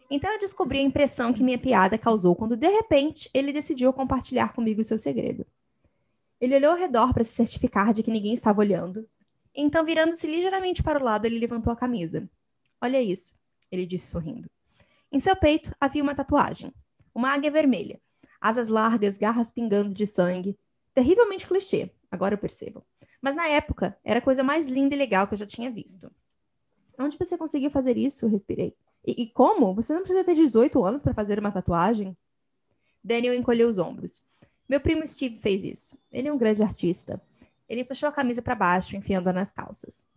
Então 0.09 0.31
eu 0.31 0.39
descobri 0.39 0.79
a 0.79 0.83
impressão 0.83 1.33
que 1.33 1.43
minha 1.43 1.57
piada 1.57 1.97
causou 1.97 2.35
quando 2.35 2.55
de 2.55 2.67
repente 2.67 3.29
ele 3.33 3.51
decidiu 3.51 3.91
compartilhar 3.91 4.53
comigo 4.53 4.83
seu 4.83 4.97
segredo. 4.97 5.45
Ele 6.39 6.55
olhou 6.55 6.71
ao 6.71 6.77
redor 6.77 7.13
para 7.13 7.23
se 7.23 7.33
certificar 7.33 7.93
de 7.93 8.03
que 8.03 8.11
ninguém 8.11 8.33
estava 8.33 8.59
olhando 8.59 9.07
então, 9.55 9.85
virando-se 9.85 10.25
ligeiramente 10.25 10.81
para 10.81 10.99
o 10.99 11.03
lado, 11.03 11.25
ele 11.25 11.37
levantou 11.37 11.71
a 11.71 11.75
camisa. 11.75 12.27
Olha 12.81 13.01
isso, 13.01 13.35
ele 13.71 13.85
disse 13.85 14.07
sorrindo. 14.07 14.49
Em 15.11 15.19
seu 15.19 15.35
peito 15.35 15.71
havia 15.79 16.01
uma 16.01 16.15
tatuagem. 16.15 16.73
Uma 17.13 17.31
águia 17.31 17.51
vermelha. 17.51 18.01
Asas 18.41 18.69
largas, 18.69 19.17
garras 19.17 19.51
pingando 19.51 19.93
de 19.93 20.07
sangue. 20.07 20.57
Terrivelmente 20.93 21.47
clichê, 21.47 21.91
agora 22.11 22.35
eu 22.35 22.37
percebo. 22.37 22.83
Mas 23.21 23.35
na 23.35 23.47
época, 23.47 23.97
era 24.03 24.19
a 24.19 24.21
coisa 24.21 24.43
mais 24.43 24.67
linda 24.67 24.93
e 24.95 24.97
legal 24.97 25.27
que 25.27 25.33
eu 25.33 25.37
já 25.37 25.45
tinha 25.45 25.71
visto. 25.71 26.11
Onde 26.99 27.17
você 27.17 27.37
conseguiu 27.37 27.71
fazer 27.71 27.97
isso? 27.97 28.27
Respirei. 28.27 28.75
E, 29.05 29.23
e 29.23 29.27
como? 29.27 29.73
Você 29.73 29.93
não 29.93 30.03
precisa 30.03 30.23
ter 30.23 30.35
18 30.35 30.83
anos 30.83 31.01
para 31.01 31.13
fazer 31.13 31.39
uma 31.39 31.51
tatuagem? 31.51 32.15
Daniel 33.03 33.33
encolheu 33.33 33.67
os 33.67 33.79
ombros. 33.79 34.21
Meu 34.67 34.79
primo 34.79 35.05
Steve 35.05 35.35
fez 35.35 35.63
isso. 35.63 35.97
Ele 36.11 36.27
é 36.27 36.33
um 36.33 36.37
grande 36.37 36.61
artista. 36.61 37.21
Ele 37.67 37.83
puxou 37.83 38.07
a 38.07 38.11
camisa 38.11 38.41
para 38.41 38.55
baixo, 38.55 38.95
enfiando-a 38.95 39.33
nas 39.33 39.51
calças. 39.51 40.07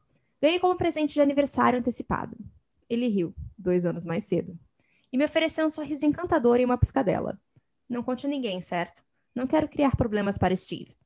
Ganhei 0.40 0.58
como 0.60 0.76
presente 0.76 1.14
de 1.14 1.20
aniversário 1.20 1.78
antecipado. 1.78 2.36
Ele 2.88 3.08
riu, 3.08 3.34
dois 3.56 3.86
anos 3.86 4.04
mais 4.04 4.24
cedo, 4.24 4.58
e 5.12 5.16
me 5.16 5.24
ofereceu 5.24 5.66
um 5.66 5.70
sorriso 5.70 6.06
encantador 6.06 6.60
e 6.60 6.64
uma 6.64 6.78
piscadela. 6.78 7.40
Não 7.88 8.02
conte 8.02 8.26
a 8.26 8.28
ninguém, 8.28 8.60
certo? 8.60 9.02
Não 9.36 9.46
quero 9.46 9.68
criar 9.68 9.94
problemas 9.94 10.38
para 10.38 10.56
Steve. 10.56 10.96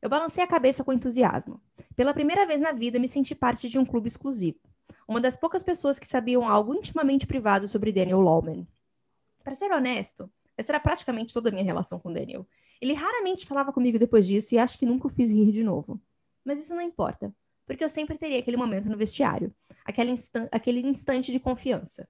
Eu 0.00 0.08
balancei 0.08 0.44
a 0.44 0.46
cabeça 0.46 0.84
com 0.84 0.92
entusiasmo. 0.92 1.60
Pela 1.96 2.14
primeira 2.14 2.46
vez 2.46 2.60
na 2.60 2.70
vida, 2.70 3.00
me 3.00 3.08
senti 3.08 3.34
parte 3.34 3.68
de 3.68 3.80
um 3.80 3.84
clube 3.84 4.06
exclusivo. 4.06 4.60
Uma 5.08 5.20
das 5.20 5.36
poucas 5.36 5.64
pessoas 5.64 5.98
que 5.98 6.06
sabiam 6.06 6.48
algo 6.48 6.72
intimamente 6.72 7.26
privado 7.26 7.66
sobre 7.66 7.92
Daniel 7.92 8.20
Lawman. 8.20 8.64
Para 9.42 9.56
ser 9.56 9.72
honesto, 9.72 10.30
Essa 10.56 10.70
era 10.70 10.78
praticamente 10.78 11.34
toda 11.34 11.48
a 11.48 11.52
minha 11.52 11.64
relação 11.64 11.98
com 11.98 12.12
Daniel. 12.12 12.46
Ele 12.80 12.92
raramente 12.92 13.44
falava 13.44 13.72
comigo 13.72 13.98
depois 13.98 14.24
disso 14.24 14.54
e 14.54 14.58
acho 14.58 14.78
que 14.78 14.86
nunca 14.86 15.08
o 15.08 15.10
fiz 15.10 15.28
rir 15.28 15.50
de 15.50 15.64
novo. 15.64 16.00
Mas 16.44 16.60
isso 16.60 16.74
não 16.76 16.80
importa, 16.80 17.34
porque 17.66 17.82
eu 17.82 17.88
sempre 17.88 18.16
teria 18.16 18.38
aquele 18.38 18.56
momento 18.56 18.88
no 18.88 18.96
vestiário, 18.96 19.52
aquele, 19.84 20.12
instan 20.12 20.48
aquele 20.52 20.80
instante 20.86 21.32
de 21.32 21.40
confiança. 21.40 22.08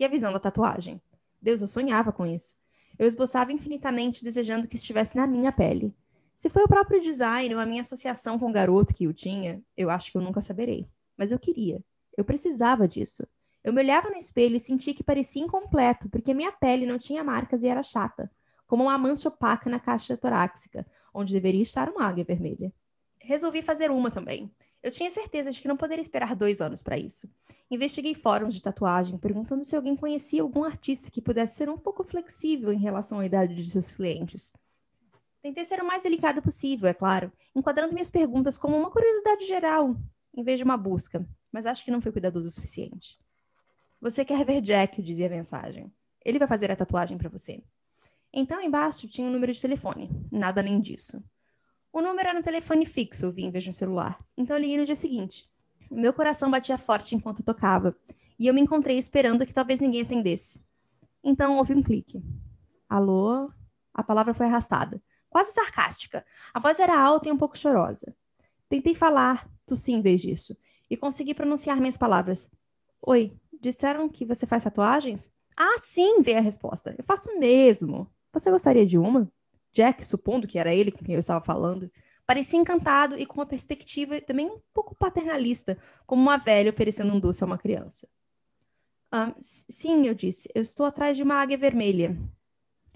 E 0.00 0.04
a 0.04 0.08
visão 0.08 0.32
da 0.32 0.40
tatuagem. 0.40 0.98
Deus, 1.42 1.60
eu 1.60 1.66
sonhava 1.66 2.10
com 2.10 2.24
isso. 2.24 2.54
Eu 2.98 3.06
esboçava 3.06 3.52
infinitamente 3.52 4.24
desejando 4.24 4.68
que 4.68 4.76
estivesse 4.76 5.16
na 5.16 5.26
minha 5.26 5.52
pele. 5.52 5.94
Se 6.36 6.50
foi 6.50 6.62
o 6.62 6.68
próprio 6.68 7.00
design 7.00 7.54
ou 7.54 7.60
a 7.60 7.66
minha 7.66 7.82
associação 7.82 8.38
com 8.38 8.50
o 8.50 8.52
garoto 8.52 8.94
que 8.94 9.06
o 9.06 9.12
tinha, 9.12 9.62
eu 9.76 9.90
acho 9.90 10.10
que 10.10 10.18
eu 10.18 10.22
nunca 10.22 10.40
saberei. 10.40 10.88
Mas 11.16 11.30
eu 11.30 11.38
queria. 11.38 11.82
Eu 12.16 12.24
precisava 12.24 12.88
disso. 12.88 13.26
Eu 13.62 13.72
me 13.72 13.80
olhava 13.80 14.10
no 14.10 14.16
espelho 14.16 14.56
e 14.56 14.60
sentia 14.60 14.94
que 14.94 15.02
parecia 15.02 15.42
incompleto, 15.42 16.08
porque 16.08 16.34
minha 16.34 16.52
pele 16.52 16.86
não 16.86 16.98
tinha 16.98 17.24
marcas 17.24 17.62
e 17.62 17.68
era 17.68 17.82
chata, 17.82 18.30
como 18.66 18.84
uma 18.84 18.98
mancha 18.98 19.28
opaca 19.28 19.70
na 19.70 19.80
caixa 19.80 20.16
torácica, 20.16 20.86
onde 21.14 21.32
deveria 21.32 21.62
estar 21.62 21.88
uma 21.88 22.04
águia 22.04 22.24
vermelha. 22.24 22.72
Resolvi 23.18 23.62
fazer 23.62 23.90
uma 23.90 24.10
também. 24.10 24.52
Eu 24.84 24.90
tinha 24.90 25.10
certeza 25.10 25.50
de 25.50 25.62
que 25.62 25.66
não 25.66 25.78
poderia 25.78 26.02
esperar 26.02 26.36
dois 26.36 26.60
anos 26.60 26.82
para 26.82 26.98
isso. 26.98 27.26
Investiguei 27.70 28.14
fóruns 28.14 28.54
de 28.54 28.62
tatuagem, 28.62 29.16
perguntando 29.16 29.64
se 29.64 29.74
alguém 29.74 29.96
conhecia 29.96 30.42
algum 30.42 30.62
artista 30.62 31.10
que 31.10 31.22
pudesse 31.22 31.56
ser 31.56 31.70
um 31.70 31.78
pouco 31.78 32.04
flexível 32.04 32.70
em 32.70 32.76
relação 32.76 33.18
à 33.18 33.24
idade 33.24 33.54
de 33.54 33.70
seus 33.70 33.94
clientes. 33.94 34.52
Tentei 35.40 35.64
ser 35.64 35.80
o 35.80 35.86
mais 35.86 36.02
delicado 36.02 36.42
possível, 36.42 36.86
é 36.86 36.92
claro, 36.92 37.32
enquadrando 37.56 37.94
minhas 37.94 38.10
perguntas 38.10 38.58
como 38.58 38.76
uma 38.76 38.90
curiosidade 38.90 39.46
geral, 39.46 39.96
em 40.34 40.44
vez 40.44 40.58
de 40.58 40.64
uma 40.64 40.76
busca, 40.76 41.26
mas 41.50 41.64
acho 41.64 41.82
que 41.82 41.90
não 41.90 42.02
foi 42.02 42.12
cuidadoso 42.12 42.48
o 42.48 42.52
suficiente. 42.52 43.18
Você 44.02 44.22
quer 44.22 44.44
ver 44.44 44.60
Jack, 44.60 45.00
dizia 45.00 45.28
a 45.28 45.30
mensagem. 45.30 45.90
Ele 46.22 46.38
vai 46.38 46.46
fazer 46.46 46.70
a 46.70 46.76
tatuagem 46.76 47.16
para 47.16 47.30
você. 47.30 47.64
Então, 48.30 48.60
embaixo 48.60 49.08
tinha 49.08 49.26
um 49.26 49.32
número 49.32 49.50
de 49.50 49.62
telefone. 49.62 50.10
Nada 50.30 50.60
além 50.60 50.78
disso. 50.78 51.24
O 51.94 52.02
número 52.02 52.28
era 52.28 52.36
um 52.36 52.42
telefone 52.42 52.84
fixo, 52.84 53.30
vi 53.30 53.44
em 53.44 53.52
vez 53.52 53.62
de 53.62 53.70
um 53.70 53.72
celular. 53.72 54.18
Então 54.36 54.56
eu 54.56 54.60
liguei 54.60 54.76
no 54.76 54.84
dia 54.84 54.96
seguinte. 54.96 55.48
Meu 55.88 56.12
coração 56.12 56.50
batia 56.50 56.76
forte 56.76 57.14
enquanto 57.14 57.44
tocava. 57.44 57.96
E 58.36 58.48
eu 58.48 58.52
me 58.52 58.60
encontrei 58.60 58.98
esperando 58.98 59.46
que 59.46 59.54
talvez 59.54 59.78
ninguém 59.78 60.02
atendesse. 60.02 60.60
Então 61.22 61.56
houve 61.56 61.72
um 61.72 61.84
clique. 61.84 62.20
Alô? 62.88 63.48
A 63.92 64.02
palavra 64.02 64.34
foi 64.34 64.46
arrastada. 64.46 65.00
Quase 65.30 65.52
sarcástica. 65.52 66.26
A 66.52 66.58
voz 66.58 66.80
era 66.80 66.98
alta 66.98 67.28
e 67.28 67.32
um 67.32 67.38
pouco 67.38 67.56
chorosa. 67.56 68.12
Tentei 68.68 68.96
falar, 68.96 69.48
tossi 69.64 69.92
em 69.92 70.02
vez 70.02 70.20
disso. 70.20 70.56
E 70.90 70.96
consegui 70.96 71.32
pronunciar 71.32 71.78
minhas 71.78 71.96
palavras. 71.96 72.50
Oi, 73.00 73.38
Disseram 73.64 74.10
que 74.10 74.26
você 74.26 74.46
faz 74.46 74.62
tatuagens? 74.62 75.30
Ah, 75.56 75.78
sim, 75.78 76.20
veio 76.20 76.36
a 76.36 76.42
resposta. 76.42 76.94
Eu 76.98 77.02
faço 77.02 77.38
mesmo. 77.38 78.12
Você 78.30 78.50
gostaria 78.50 78.84
de 78.84 78.98
uma? 78.98 79.32
Jack, 79.74 80.06
supondo 80.06 80.46
que 80.46 80.58
era 80.58 80.72
ele 80.72 80.92
com 80.92 81.04
quem 81.04 81.14
eu 81.14 81.18
estava 81.18 81.44
falando, 81.44 81.90
parecia 82.24 82.58
encantado 82.58 83.18
e 83.18 83.26
com 83.26 83.40
uma 83.40 83.46
perspectiva 83.46 84.20
também 84.20 84.46
um 84.46 84.60
pouco 84.72 84.94
paternalista, 84.94 85.76
como 86.06 86.22
uma 86.22 86.38
velha 86.38 86.70
oferecendo 86.70 87.12
um 87.12 87.18
doce 87.18 87.42
a 87.42 87.46
uma 87.46 87.58
criança. 87.58 88.08
Ah, 89.10 89.34
sim, 89.40 90.06
eu 90.06 90.14
disse. 90.14 90.48
Eu 90.54 90.62
estou 90.62 90.86
atrás 90.86 91.16
de 91.16 91.24
uma 91.24 91.34
águia 91.34 91.58
vermelha. 91.58 92.16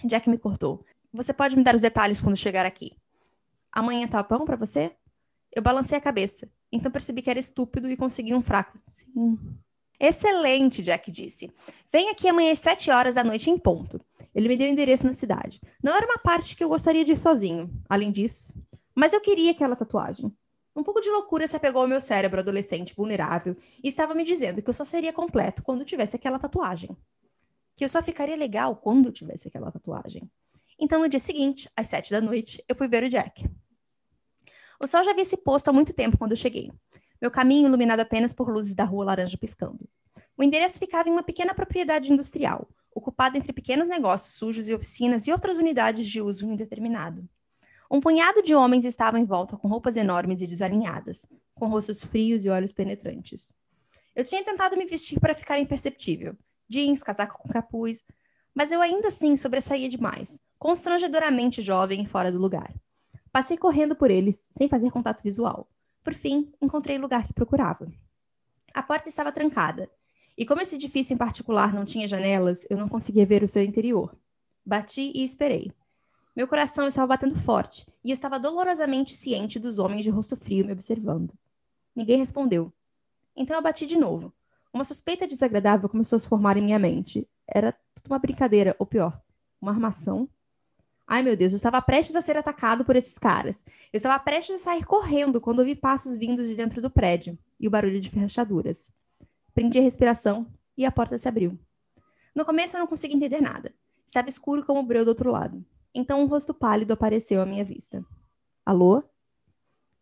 Jack 0.04 0.30
me 0.30 0.38
cortou. 0.38 0.84
Você 1.12 1.32
pode 1.32 1.56
me 1.56 1.64
dar 1.64 1.74
os 1.74 1.80
detalhes 1.80 2.22
quando 2.22 2.36
chegar 2.36 2.64
aqui. 2.64 2.96
Amanhã 3.72 4.06
tá 4.06 4.22
bom 4.22 4.44
para 4.44 4.56
você? 4.56 4.92
Eu 5.54 5.62
balancei 5.62 5.98
a 5.98 6.00
cabeça. 6.00 6.48
Então 6.70 6.92
percebi 6.92 7.22
que 7.22 7.30
era 7.30 7.40
estúpido 7.40 7.90
e 7.90 7.96
consegui 7.96 8.34
um 8.34 8.42
fraco. 8.42 8.78
Sim. 8.88 9.38
Excelente, 10.00 10.82
Jack 10.82 11.10
disse. 11.10 11.50
Vem 11.90 12.08
aqui 12.10 12.28
amanhã 12.28 12.52
às 12.52 12.60
sete 12.60 12.90
horas 12.90 13.14
da 13.14 13.24
noite 13.24 13.50
em 13.50 13.58
ponto. 13.58 14.00
Ele 14.34 14.48
me 14.48 14.56
deu 14.56 14.68
o 14.68 14.70
endereço 14.70 15.04
na 15.04 15.12
cidade. 15.12 15.60
Não 15.82 15.94
era 15.94 16.06
uma 16.06 16.18
parte 16.18 16.54
que 16.54 16.62
eu 16.62 16.68
gostaria 16.68 17.04
de 17.04 17.12
ir 17.12 17.18
sozinho, 17.18 17.70
além 17.88 18.12
disso. 18.12 18.54
Mas 18.94 19.12
eu 19.12 19.20
queria 19.20 19.50
aquela 19.50 19.74
tatuagem. 19.74 20.32
Um 20.76 20.84
pouco 20.84 21.00
de 21.00 21.10
loucura 21.10 21.48
se 21.48 21.56
apegou 21.56 21.82
ao 21.82 21.88
meu 21.88 22.00
cérebro 22.00 22.38
adolescente 22.38 22.94
vulnerável 22.94 23.56
e 23.82 23.88
estava 23.88 24.14
me 24.14 24.22
dizendo 24.22 24.62
que 24.62 24.70
eu 24.70 24.74
só 24.74 24.84
seria 24.84 25.12
completo 25.12 25.62
quando 25.62 25.84
tivesse 25.84 26.14
aquela 26.14 26.38
tatuagem. 26.38 26.96
Que 27.74 27.84
eu 27.84 27.88
só 27.88 28.00
ficaria 28.00 28.36
legal 28.36 28.76
quando 28.76 29.10
tivesse 29.10 29.48
aquela 29.48 29.72
tatuagem. 29.72 30.30
Então, 30.78 31.00
no 31.00 31.08
dia 31.08 31.18
seguinte, 31.18 31.68
às 31.76 31.88
sete 31.88 32.12
da 32.12 32.20
noite, 32.20 32.62
eu 32.68 32.76
fui 32.76 32.86
ver 32.86 33.02
o 33.02 33.08
Jack. 33.08 33.50
O 34.80 34.86
sol 34.86 35.02
já 35.02 35.10
havia 35.10 35.24
se 35.24 35.36
posto 35.36 35.68
há 35.68 35.72
muito 35.72 35.92
tempo 35.92 36.16
quando 36.16 36.32
eu 36.32 36.36
cheguei. 36.36 36.70
Meu 37.20 37.30
caminho 37.30 37.68
iluminado 37.68 38.00
apenas 38.00 38.32
por 38.32 38.48
luzes 38.48 38.74
da 38.74 38.84
rua 38.84 39.06
laranja 39.06 39.36
piscando. 39.36 39.88
O 40.36 40.42
endereço 40.42 40.78
ficava 40.78 41.08
em 41.08 41.12
uma 41.12 41.22
pequena 41.22 41.52
propriedade 41.52 42.12
industrial, 42.12 42.68
ocupada 42.94 43.36
entre 43.36 43.52
pequenos 43.52 43.88
negócios 43.88 44.34
sujos 44.34 44.68
e 44.68 44.74
oficinas 44.74 45.26
e 45.26 45.32
outras 45.32 45.58
unidades 45.58 46.06
de 46.06 46.20
uso 46.20 46.46
indeterminado. 46.46 47.28
Um 47.90 48.00
punhado 48.00 48.42
de 48.42 48.54
homens 48.54 48.84
estavam 48.84 49.18
em 49.18 49.24
volta 49.24 49.56
com 49.56 49.66
roupas 49.66 49.96
enormes 49.96 50.42
e 50.42 50.46
desalinhadas, 50.46 51.26
com 51.54 51.66
rostos 51.66 52.04
frios 52.04 52.44
e 52.44 52.50
olhos 52.50 52.70
penetrantes. 52.70 53.52
Eu 54.14 54.24
tinha 54.24 54.44
tentado 54.44 54.76
me 54.76 54.84
vestir 54.84 55.18
para 55.18 55.34
ficar 55.34 55.58
imperceptível, 55.58 56.36
jeans, 56.68 57.02
casaco 57.02 57.38
com 57.38 57.48
capuz, 57.48 58.04
mas 58.54 58.72
eu 58.72 58.80
ainda 58.80 59.08
assim 59.08 59.36
sobressaía 59.36 59.88
demais, 59.88 60.38
constrangedoramente 60.58 61.62
jovem 61.62 62.02
e 62.02 62.06
fora 62.06 62.30
do 62.30 62.38
lugar. 62.38 62.74
Passei 63.32 63.56
correndo 63.56 63.96
por 63.96 64.10
eles, 64.10 64.48
sem 64.50 64.68
fazer 64.68 64.90
contato 64.90 65.22
visual. 65.22 65.68
Por 66.02 66.14
fim, 66.14 66.52
encontrei 66.60 66.96
o 66.98 67.00
lugar 67.00 67.26
que 67.26 67.32
procurava. 67.32 67.90
A 68.74 68.82
porta 68.82 69.08
estava 69.08 69.32
trancada, 69.32 69.90
e 70.36 70.46
como 70.46 70.60
esse 70.60 70.76
edifício 70.76 71.14
em 71.14 71.18
particular 71.18 71.74
não 71.74 71.84
tinha 71.84 72.06
janelas, 72.06 72.64
eu 72.70 72.76
não 72.76 72.88
conseguia 72.88 73.26
ver 73.26 73.42
o 73.42 73.48
seu 73.48 73.62
interior. 73.62 74.16
Bati 74.64 75.12
e 75.14 75.24
esperei. 75.24 75.72
Meu 76.36 76.46
coração 76.46 76.86
estava 76.86 77.08
batendo 77.08 77.34
forte, 77.34 77.84
e 78.04 78.10
eu 78.10 78.14
estava 78.14 78.38
dolorosamente 78.38 79.14
ciente 79.14 79.58
dos 79.58 79.80
homens 79.80 80.04
de 80.04 80.10
rosto 80.10 80.36
frio 80.36 80.64
me 80.64 80.72
observando. 80.72 81.34
Ninguém 81.94 82.18
respondeu. 82.18 82.72
Então 83.34 83.56
eu 83.56 83.62
bati 83.62 83.84
de 83.84 83.96
novo. 83.96 84.32
Uma 84.72 84.84
suspeita 84.84 85.26
desagradável 85.26 85.88
começou 85.88 86.16
a 86.16 86.20
se 86.20 86.28
formar 86.28 86.56
em 86.56 86.62
minha 86.62 86.78
mente. 86.78 87.26
Era 87.44 87.72
tudo 87.94 88.06
uma 88.06 88.18
brincadeira, 88.20 88.76
ou 88.78 88.86
pior, 88.86 89.20
uma 89.60 89.72
armação. 89.72 90.28
Ai, 91.10 91.22
meu 91.22 91.34
Deus, 91.34 91.54
eu 91.54 91.56
estava 91.56 91.80
prestes 91.80 92.14
a 92.14 92.20
ser 92.20 92.36
atacado 92.36 92.84
por 92.84 92.94
esses 92.94 93.16
caras. 93.16 93.64
Eu 93.90 93.96
estava 93.96 94.22
prestes 94.22 94.56
a 94.56 94.58
sair 94.58 94.84
correndo 94.84 95.40
quando 95.40 95.60
ouvi 95.60 95.74
passos 95.74 96.18
vindos 96.18 96.46
de 96.46 96.54
dentro 96.54 96.82
do 96.82 96.90
prédio 96.90 97.38
e 97.58 97.66
o 97.66 97.70
barulho 97.70 97.98
de 97.98 98.10
fechaduras. 98.10 98.92
Prendi 99.54 99.78
a 99.78 99.82
respiração 99.82 100.46
e 100.76 100.84
a 100.84 100.92
porta 100.92 101.16
se 101.16 101.26
abriu. 101.26 101.58
No 102.34 102.44
começo 102.44 102.76
eu 102.76 102.80
não 102.80 102.86
consegui 102.86 103.16
entender 103.16 103.40
nada. 103.40 103.74
Estava 104.06 104.28
escuro 104.28 104.62
como 104.66 104.80
o 104.80 104.82
breu 104.82 105.02
do 105.02 105.08
outro 105.08 105.32
lado. 105.32 105.64
Então 105.94 106.22
um 106.22 106.26
rosto 106.26 106.52
pálido 106.52 106.92
apareceu 106.92 107.40
à 107.40 107.46
minha 107.46 107.64
vista. 107.64 108.04
Alô? 108.64 109.02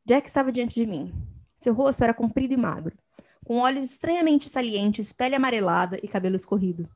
Jack 0.05 0.27
estava 0.27 0.51
diante 0.51 0.75
de 0.75 0.87
mim. 0.87 1.15
Seu 1.61 1.73
rosto 1.73 2.03
era 2.03 2.13
comprido 2.13 2.53
e 2.53 2.57
magro, 2.57 2.97
com 3.45 3.59
olhos 3.59 3.85
estranhamente 3.85 4.51
salientes, 4.51 5.13
pele 5.13 5.37
amarelada 5.37 5.99
e 6.03 6.09
cabelo 6.09 6.35
escorrido. 6.35 6.89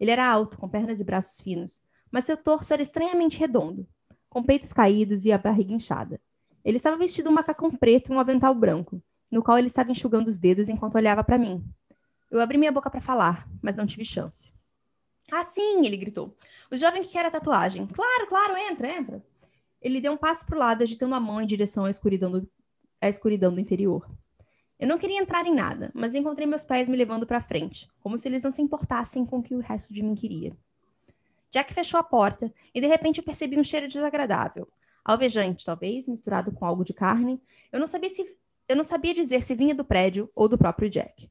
Ele 0.00 0.10
era 0.10 0.26
alto, 0.26 0.56
com 0.56 0.66
pernas 0.66 0.98
e 0.98 1.04
braços 1.04 1.42
finos, 1.42 1.82
mas 2.10 2.24
seu 2.24 2.36
torso 2.36 2.72
era 2.72 2.82
estranhamente 2.82 3.38
redondo, 3.38 3.86
com 4.28 4.42
peitos 4.42 4.72
caídos 4.72 5.24
e 5.24 5.32
a 5.32 5.38
barriga 5.38 5.72
inchada. 5.72 6.20
Ele 6.64 6.76
estava 6.76 6.96
vestido 6.96 7.30
um 7.30 7.32
macacão 7.32 7.70
preto 7.70 8.12
e 8.12 8.14
um 8.14 8.20
avental 8.20 8.54
branco, 8.54 9.02
no 9.30 9.42
qual 9.42 9.58
ele 9.58 9.68
estava 9.68 9.90
enxugando 9.90 10.28
os 10.28 10.38
dedos 10.38 10.68
enquanto 10.68 10.96
olhava 10.96 11.24
para 11.24 11.38
mim. 11.38 11.64
Eu 12.30 12.40
abri 12.40 12.58
minha 12.58 12.72
boca 12.72 12.90
para 12.90 13.00
falar, 13.00 13.48
mas 13.62 13.76
não 13.76 13.86
tive 13.86 14.04
chance. 14.04 14.52
Ah, 15.30 15.42
sim, 15.42 15.86
ele 15.86 15.96
gritou. 15.96 16.36
O 16.70 16.76
jovem 16.76 17.02
que 17.02 17.08
quer 17.10 17.24
a 17.24 17.30
tatuagem. 17.30 17.86
Claro, 17.86 18.26
claro, 18.26 18.56
entra, 18.56 18.88
entra. 18.88 19.24
Ele 19.80 20.00
deu 20.00 20.12
um 20.12 20.16
passo 20.16 20.44
para 20.44 20.56
o 20.56 20.58
lado, 20.58 20.82
agitando 20.82 21.14
a 21.14 21.20
mão 21.20 21.40
em 21.40 21.46
direção 21.46 21.84
à 21.84 21.90
escuridão 21.90 22.30
do, 22.30 22.50
à 23.00 23.08
escuridão 23.08 23.52
do 23.52 23.60
interior. 23.60 24.08
Eu 24.78 24.88
não 24.88 24.98
queria 24.98 25.20
entrar 25.20 25.46
em 25.46 25.54
nada, 25.54 25.90
mas 25.94 26.14
encontrei 26.14 26.46
meus 26.46 26.64
pés 26.64 26.88
me 26.88 26.96
levando 26.96 27.26
para 27.26 27.40
frente, 27.40 27.88
como 28.00 28.16
se 28.16 28.28
eles 28.28 28.42
não 28.42 28.50
se 28.50 28.62
importassem 28.62 29.24
com 29.26 29.38
o 29.38 29.42
que 29.42 29.54
o 29.54 29.60
resto 29.60 29.92
de 29.92 30.02
mim 30.02 30.14
queria. 30.14 30.56
Jack 31.50 31.74
fechou 31.74 31.98
a 31.98 32.02
porta 32.04 32.52
e 32.74 32.80
de 32.80 32.86
repente 32.86 33.18
eu 33.18 33.24
percebi 33.24 33.58
um 33.58 33.64
cheiro 33.64 33.88
desagradável. 33.88 34.68
Alvejante, 35.04 35.64
talvez, 35.64 36.06
misturado 36.06 36.52
com 36.52 36.64
algo 36.64 36.84
de 36.84 36.94
carne. 36.94 37.42
Eu 37.72 37.80
não 37.80 37.86
sabia 37.86 38.10
se 38.10 38.38
eu 38.68 38.76
não 38.76 38.84
sabia 38.84 39.12
dizer 39.12 39.42
se 39.42 39.52
vinha 39.54 39.74
do 39.74 39.84
prédio 39.84 40.30
ou 40.32 40.46
do 40.46 40.56
próprio 40.56 40.88
Jack. 40.88 41.28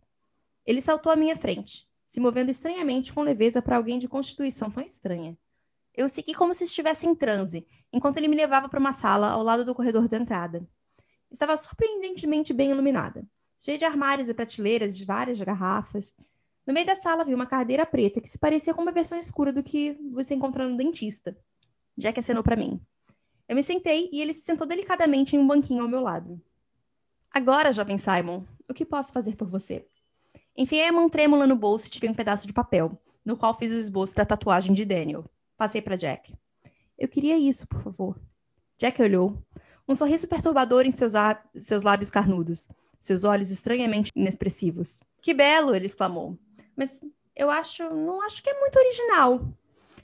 Ele 0.65 0.81
saltou 0.81 1.09
à 1.09 1.15
minha 1.15 1.37
frente, 1.37 1.87
se 2.05 2.19
movendo 2.19 2.51
estranhamente 2.51 3.13
com 3.13 3.21
leveza 3.21 3.61
para 3.61 3.77
alguém 3.77 3.97
de 3.97 4.09
constituição 4.09 4.69
tão 4.69 4.83
estranha. 4.83 5.37
Eu 5.95 6.09
segui 6.09 6.33
como 6.33 6.53
se 6.53 6.65
estivesse 6.65 7.07
em 7.07 7.15
transe, 7.15 7.65
enquanto 7.93 8.17
ele 8.17 8.27
me 8.27 8.35
levava 8.35 8.67
para 8.67 8.79
uma 8.79 8.91
sala 8.91 9.29
ao 9.29 9.41
lado 9.41 9.63
do 9.63 9.73
corredor 9.73 10.09
da 10.09 10.17
entrada. 10.17 10.67
Estava 11.31 11.55
surpreendentemente 11.55 12.53
bem 12.53 12.71
iluminada, 12.71 13.25
cheia 13.57 13.77
de 13.77 13.85
armários 13.85 14.27
e 14.27 14.33
prateleiras 14.33 14.97
de 14.97 15.05
várias 15.05 15.39
garrafas, 15.41 16.15
no 16.69 16.73
meio 16.73 16.85
da 16.85 16.93
sala 16.93 17.23
havia 17.23 17.35
uma 17.35 17.47
cadeira 17.47 17.83
preta 17.83 18.21
que 18.21 18.29
se 18.29 18.37
parecia 18.37 18.75
com 18.75 18.83
uma 18.83 18.91
versão 18.91 19.17
escura 19.17 19.51
do 19.51 19.63
que 19.63 19.97
você 20.13 20.35
encontra 20.35 20.69
no 20.69 20.77
dentista. 20.77 21.35
Jack 21.97 22.19
acenou 22.19 22.43
para 22.43 22.55
mim. 22.55 22.79
Eu 23.47 23.55
me 23.55 23.63
sentei 23.63 24.07
e 24.13 24.21
ele 24.21 24.35
se 24.35 24.41
sentou 24.41 24.67
delicadamente 24.67 25.35
em 25.35 25.39
um 25.39 25.47
banquinho 25.47 25.81
ao 25.81 25.89
meu 25.89 25.99
lado. 25.99 26.39
Agora, 27.31 27.73
jovem 27.73 27.97
Simon, 27.97 28.43
o 28.69 28.73
que 28.75 28.85
posso 28.85 29.11
fazer 29.11 29.35
por 29.35 29.49
você? 29.49 29.87
Enfiei 30.55 30.87
a 30.87 30.91
mão 30.91 31.09
trêmula 31.09 31.47
no 31.47 31.55
bolso 31.55 31.87
e 31.87 31.89
tirei 31.89 32.07
um 32.07 32.13
pedaço 32.13 32.45
de 32.45 32.53
papel, 32.53 32.95
no 33.25 33.35
qual 33.35 33.57
fiz 33.57 33.71
o 33.71 33.77
esboço 33.77 34.15
da 34.15 34.23
tatuagem 34.23 34.75
de 34.75 34.85
Daniel. 34.85 35.25
Passei 35.57 35.81
para 35.81 35.95
Jack. 35.95 36.35
Eu 36.99 37.07
queria 37.07 37.39
isso, 37.39 37.67
por 37.67 37.81
favor. 37.81 38.21
Jack 38.77 39.01
olhou. 39.01 39.41
Um 39.87 39.95
sorriso 39.95 40.27
perturbador 40.27 40.85
em 40.85 40.91
seus, 40.91 41.13
seus 41.57 41.81
lábios 41.81 42.11
carnudos, 42.11 42.69
seus 42.99 43.23
olhos 43.23 43.49
estranhamente 43.49 44.11
inexpressivos. 44.15 44.99
Que 45.19 45.33
belo! 45.33 45.73
ele 45.73 45.87
exclamou. 45.87 46.37
Mas 46.79 47.03
eu 47.35 47.49
acho. 47.49 47.83
não 47.93 48.21
acho 48.21 48.41
que 48.41 48.49
é 48.49 48.57
muito 48.57 48.79
original. 48.79 49.53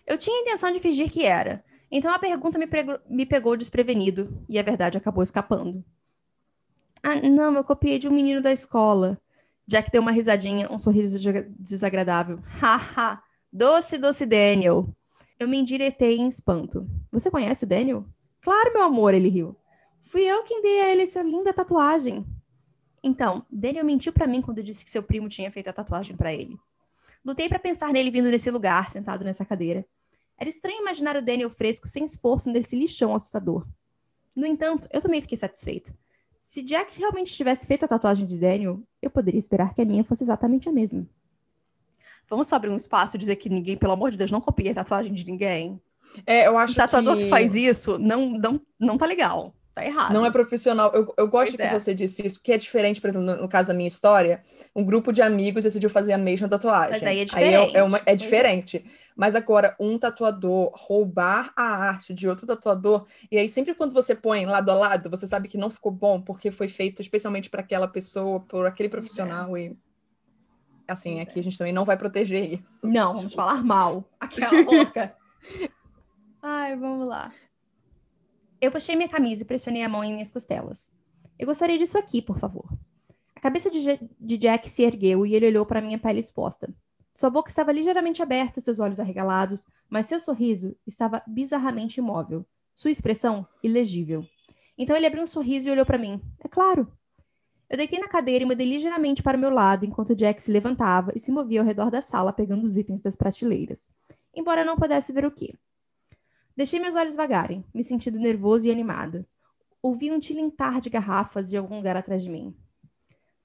Eu 0.05 0.17
tinha 0.17 0.35
a 0.35 0.41
intenção 0.41 0.69
de 0.71 0.81
fingir 0.81 1.09
que 1.09 1.25
era. 1.25 1.63
Então 1.89 2.11
a 2.11 2.19
pergunta 2.19 2.59
me, 2.59 2.67
me 3.09 3.25
pegou 3.25 3.55
desprevenido 3.55 4.43
e 4.49 4.59
a 4.59 4.63
verdade 4.63 4.97
acabou 4.97 5.23
escapando. 5.23 5.81
Ah, 7.01 7.15
não, 7.15 7.55
eu 7.55 7.63
copiei 7.63 7.97
de 7.97 8.09
um 8.09 8.11
menino 8.11 8.41
da 8.41 8.51
escola. 8.51 9.17
Jack 9.65 9.89
deu 9.89 10.01
uma 10.01 10.11
risadinha, 10.11 10.69
um 10.69 10.77
sorriso 10.77 11.17
desagradável. 11.57 12.39
Haha, 12.59 13.23
doce, 13.53 13.97
doce 13.97 14.25
Daniel. 14.25 14.89
Eu 15.39 15.47
me 15.47 15.57
endireitei 15.57 16.17
em 16.17 16.27
espanto. 16.27 16.85
Você 17.09 17.31
conhece 17.31 17.63
o 17.63 17.67
Daniel? 17.67 18.05
Claro, 18.41 18.73
meu 18.73 18.83
amor, 18.83 19.13
ele 19.13 19.29
riu. 19.29 19.55
Fui 20.01 20.23
eu 20.23 20.43
quem 20.43 20.61
dei 20.61 20.81
a 20.81 20.91
ele 20.91 21.03
essa 21.03 21.21
linda 21.23 21.53
tatuagem. 21.53 22.25
Então, 23.07 23.45
Daniel 23.51 23.85
mentiu 23.85 24.11
para 24.11 24.25
mim 24.25 24.41
quando 24.41 24.63
disse 24.63 24.83
que 24.83 24.89
seu 24.89 25.03
primo 25.03 25.29
tinha 25.29 25.51
feito 25.51 25.69
a 25.69 25.73
tatuagem 25.73 26.17
para 26.17 26.33
ele. 26.33 26.57
Lutei 27.23 27.47
para 27.47 27.59
pensar 27.59 27.93
nele 27.93 28.09
vindo 28.09 28.31
nesse 28.31 28.49
lugar, 28.49 28.89
sentado 28.89 29.23
nessa 29.23 29.45
cadeira. 29.45 29.85
Era 30.35 30.49
estranho 30.49 30.81
imaginar 30.81 31.15
o 31.15 31.21
Daniel 31.21 31.51
fresco, 31.51 31.87
sem 31.87 32.03
esforço, 32.03 32.49
nesse 32.49 32.75
lixão 32.75 33.13
assustador. 33.13 33.63
No 34.35 34.47
entanto, 34.47 34.87
eu 34.91 35.03
também 35.03 35.21
fiquei 35.21 35.37
satisfeito. 35.37 35.93
Se 36.41 36.63
Jack 36.63 36.97
realmente 36.97 37.35
tivesse 37.35 37.67
feito 37.67 37.85
a 37.85 37.87
tatuagem 37.87 38.25
de 38.25 38.39
Daniel, 38.39 38.81
eu 38.99 39.11
poderia 39.11 39.37
esperar 39.37 39.75
que 39.75 39.83
a 39.83 39.85
minha 39.85 40.03
fosse 40.03 40.23
exatamente 40.23 40.67
a 40.67 40.71
mesma. 40.71 41.07
Vamos 42.27 42.47
só 42.47 42.55
abrir 42.55 42.71
um 42.71 42.75
espaço 42.75 43.17
e 43.17 43.19
dizer 43.19 43.35
que 43.35 43.49
ninguém, 43.49 43.77
pelo 43.77 43.93
amor 43.93 44.09
de 44.09 44.17
Deus, 44.17 44.31
não 44.31 44.41
copia 44.41 44.71
a 44.71 44.75
tatuagem 44.75 45.13
de 45.13 45.25
ninguém. 45.25 45.79
É, 46.25 46.47
eu 46.47 46.57
acho 46.57 46.73
o 46.73 46.75
tatuador 46.75 47.17
que... 47.17 47.25
que 47.25 47.29
faz 47.29 47.53
isso 47.53 47.99
não, 47.99 48.31
não, 48.31 48.59
não 48.79 48.97
tá 48.97 49.05
legal. 49.05 49.53
Tá 49.75 49.85
errado. 49.85 50.13
Não 50.13 50.25
é 50.25 50.31
profissional. 50.31 50.89
Eu, 50.93 51.13
eu 51.17 51.27
gosto 51.27 51.57
pois 51.57 51.69
que 51.69 51.75
é. 51.75 51.77
você 51.77 51.93
disse 51.93 52.25
isso, 52.25 52.41
que 52.41 52.53
é 52.53 52.57
diferente, 52.57 53.01
por 53.01 53.09
exemplo, 53.09 53.27
no, 53.27 53.41
no, 53.41 53.49
caso 53.49 53.67
da 53.67 53.73
minha 53.73 53.89
história, 53.89 54.41
um 54.73 54.85
grupo 54.85 55.11
de 55.11 55.21
amigos 55.21 55.65
decidiu 55.65 55.89
fazer 55.89 56.13
a 56.13 56.17
mesma 56.17 56.47
tatuagem. 56.47 56.91
Mas 56.91 57.03
aí 57.03 57.19
é 57.19 57.25
diferente. 57.25 57.55
Aí 57.55 57.75
é, 57.75 57.77
é, 57.79 57.83
uma, 57.83 58.01
é 58.05 58.15
diferente. 58.15 58.85
Mas 59.17 59.35
agora, 59.35 59.75
um 59.77 59.99
tatuador 59.99 60.71
roubar 60.73 61.51
a 61.57 61.63
arte 61.63 62.13
de 62.13 62.25
outro 62.25 62.47
tatuador, 62.47 63.05
e 63.29 63.38
aí 63.38 63.49
sempre 63.49 63.75
quando 63.75 63.93
você 63.93 64.15
põe 64.15 64.45
lado 64.45 64.71
a 64.71 64.75
lado, 64.75 65.09
você 65.09 65.27
sabe 65.27 65.49
que 65.49 65.57
não 65.57 65.69
ficou 65.69 65.91
bom 65.91 66.21
porque 66.21 66.51
foi 66.51 66.69
feito 66.69 67.01
especialmente 67.01 67.49
para 67.49 67.59
aquela 67.59 67.88
pessoa, 67.88 68.39
por 68.39 68.65
aquele 68.65 68.88
profissional. 68.88 69.57
É. 69.57 69.63
E 69.63 69.77
assim, 70.88 71.19
aqui 71.19 71.38
é. 71.38 71.41
a 71.41 71.43
gente 71.43 71.57
também 71.57 71.73
não 71.73 71.83
vai 71.83 71.97
proteger 71.97 72.61
isso. 72.61 72.88
Não, 72.88 73.13
vamos 73.13 73.33
falar 73.33 73.61
mal. 73.61 74.05
Aquela 74.21 74.61
louca. 74.61 75.13
Ai, 76.41 76.77
vamos 76.77 77.07
lá. 77.07 77.29
Eu 78.65 78.71
puxei 78.71 78.95
minha 78.95 79.08
camisa 79.08 79.43
e 79.43 79.45
pressionei 79.45 79.84
a 79.84 79.89
mão 79.89 80.04
em 80.04 80.13
minhas 80.13 80.32
costelas. 80.32 80.89
Eu 81.38 81.45
gostaria 81.45 81.78
disso 81.78 81.99
aqui, 81.99 82.19
por 82.19 82.39
favor. 82.39 82.65
A 83.36 83.39
cabeça 83.39 83.69
de, 83.69 83.80
de 84.19 84.38
Jack 84.38 84.67
se 84.67 84.82
ergueu 84.82 85.23
e 85.23 85.36
ele 85.36 85.45
olhou 85.45 85.67
para 85.67 85.82
minha 85.82 85.99
pele 85.99 86.19
exposta. 86.19 86.73
Sua 87.13 87.30
boca 87.30 87.47
estava 87.47 87.71
ligeiramente 87.71 88.23
aberta, 88.23 88.60
seus 88.60 88.80
olhos 88.80 88.99
arregalados, 88.99 89.67
mas 89.88 90.08
seu 90.08 90.19
sorriso 90.19 90.75
estava 90.88 91.21
bizarramente 91.28 91.99
imóvel. 91.99 92.43
Sua 92.73 92.89
expressão, 92.89 93.47
ilegível. 93.62 94.25
Então 94.75 94.95
ele 94.95 95.06
abriu 95.06 95.21
um 95.21 95.28
sorriso 95.28 95.69
e 95.69 95.71
olhou 95.71 95.86
para 95.86 95.99
mim. 95.99 96.19
É 96.43 96.47
claro. 96.47 96.91
Eu 97.69 97.78
deitei 97.78 97.99
na 97.99 98.08
cadeira 98.08 98.45
e 98.45 98.47
mudei 98.47 98.67
ligeiramente 98.67 99.21
para 99.21 99.38
o 99.38 99.39
meu 99.39 99.51
lado 99.51 99.86
enquanto 99.86 100.15
Jack 100.15 100.41
se 100.41 100.51
levantava 100.51 101.12
e 101.15 101.19
se 101.19 101.32
movia 101.32 101.60
ao 101.60 101.65
redor 101.67 101.91
da 101.91 102.01
sala 102.01 102.34
pegando 102.34 102.65
os 102.65 102.78
itens 102.78 103.04
das 103.04 103.15
prateleiras, 103.15 103.91
embora 104.34 104.65
não 104.65 104.75
pudesse 104.75 105.13
ver 105.13 105.23
o 105.23 105.32
que. 105.32 105.54
Deixei 106.55 106.79
meus 106.79 106.95
olhos 106.95 107.15
vagarem, 107.15 107.65
me 107.73 107.83
sentindo 107.83 108.17
nervoso 108.17 108.65
e 108.65 108.71
animado. 108.71 109.25
Ouvi 109.81 110.11
um 110.11 110.19
tilintar 110.19 110.79
de 110.79 110.89
garrafas 110.89 111.49
de 111.49 111.57
algum 111.57 111.75
lugar 111.75 111.97
atrás 111.97 112.23
de 112.23 112.29
mim. 112.29 112.55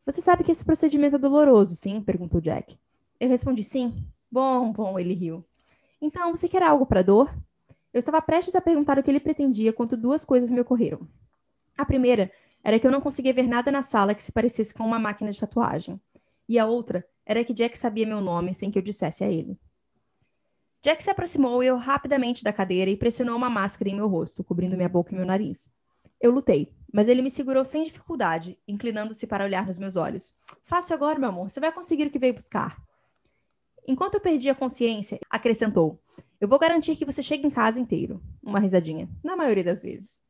Você 0.07 0.21
sabe 0.21 0.45
que 0.45 0.53
esse 0.53 0.65
procedimento 0.65 1.17
é 1.17 1.19
doloroso, 1.19 1.75
sim? 1.75 2.01
perguntou 2.01 2.41
Jack. 2.41 2.79
Eu 3.19 3.29
respondi 3.29 3.65
sim. 3.65 4.07
Bom, 4.31 4.73
bom, 4.73 4.99
ele 4.99 5.13
riu. 5.13 5.45
Então, 6.01 6.35
você 6.35 6.49
quer 6.49 6.63
algo 6.63 6.87
para 6.87 7.03
dor? 7.03 7.35
Eu 7.93 7.99
estava 7.99 8.23
prestes 8.23 8.55
a 8.55 8.61
perguntar 8.61 8.99
o 8.99 9.03
que 9.03 9.11
ele 9.11 9.21
pretendia 9.21 9.73
quando 9.73 9.97
duas 9.97 10.25
coisas 10.25 10.51
me 10.51 10.61
ocorreram. 10.61 11.07
A 11.77 11.85
primeira 11.85 12.31
era 12.63 12.79
que 12.79 12.87
eu 12.87 12.93
não 12.93 13.01
conseguia 13.01 13.35
ver 13.35 13.49
nada 13.49 13.73
na 13.73 13.83
sala 13.83 14.15
que 14.15 14.23
se 14.23 14.31
parecesse 14.31 14.73
com 14.73 14.85
uma 14.85 14.99
máquina 14.99 15.33
de 15.33 15.41
tatuagem. 15.41 16.01
E 16.49 16.59
a 16.59 16.67
outra 16.67 17.05
era 17.27 17.45
que 17.45 17.53
Jack 17.53 17.77
sabia 17.77 18.07
meu 18.07 18.21
nome 18.21 18.55
sem 18.55 18.71
que 18.71 18.79
eu 18.79 18.83
dissesse 18.83 19.25
a 19.25 19.29
ele. 19.29 19.59
Jack 20.83 21.03
se 21.03 21.11
aproximou 21.11 21.63
eu 21.63 21.77
rapidamente 21.77 22.43
da 22.43 22.55
cadeira 22.55 22.91
e 22.91 22.97
pressionou 22.97 23.37
uma 23.37 23.51
máscara 23.51 23.91
em 23.91 23.95
meu 23.95 24.09
rosto, 24.09 24.43
cobrindo 24.43 24.77
minha 24.77 24.89
boca 24.89 25.13
e 25.13 25.17
meu 25.17 25.27
nariz. 25.27 25.71
Eu 26.19 26.31
lutei, 26.31 26.75
mas 26.91 27.07
ele 27.07 27.21
me 27.21 27.31
segurou 27.31 27.65
sem 27.67 27.83
dificuldade, 27.83 28.59
inclinando-se 28.67 29.27
para 29.27 29.45
olhar 29.45 29.67
nos 29.67 29.79
meus 29.79 29.97
olhos. 29.97 30.35
Fácil 30.63 30.95
agora, 30.95 31.19
meu 31.19 31.29
amor, 31.29 31.51
você 31.51 31.61
vai 31.61 31.71
conseguir 31.71 32.07
o 32.07 32.11
que 32.11 32.19
veio 32.19 32.33
buscar. 32.33 32.83
Enquanto 33.87 34.15
eu 34.15 34.21
perdi 34.21 34.49
a 34.49 34.55
consciência, 34.55 35.19
acrescentou: 35.29 36.01
Eu 36.41 36.49
vou 36.49 36.59
garantir 36.59 36.97
que 36.97 37.05
você 37.05 37.23
chegue 37.23 37.47
em 37.47 37.51
casa 37.51 37.79
inteiro. 37.79 38.23
Uma 38.43 38.59
risadinha, 38.59 39.09
na 39.23 39.37
maioria 39.37 39.65
das 39.65 39.83
vezes. 39.83 40.23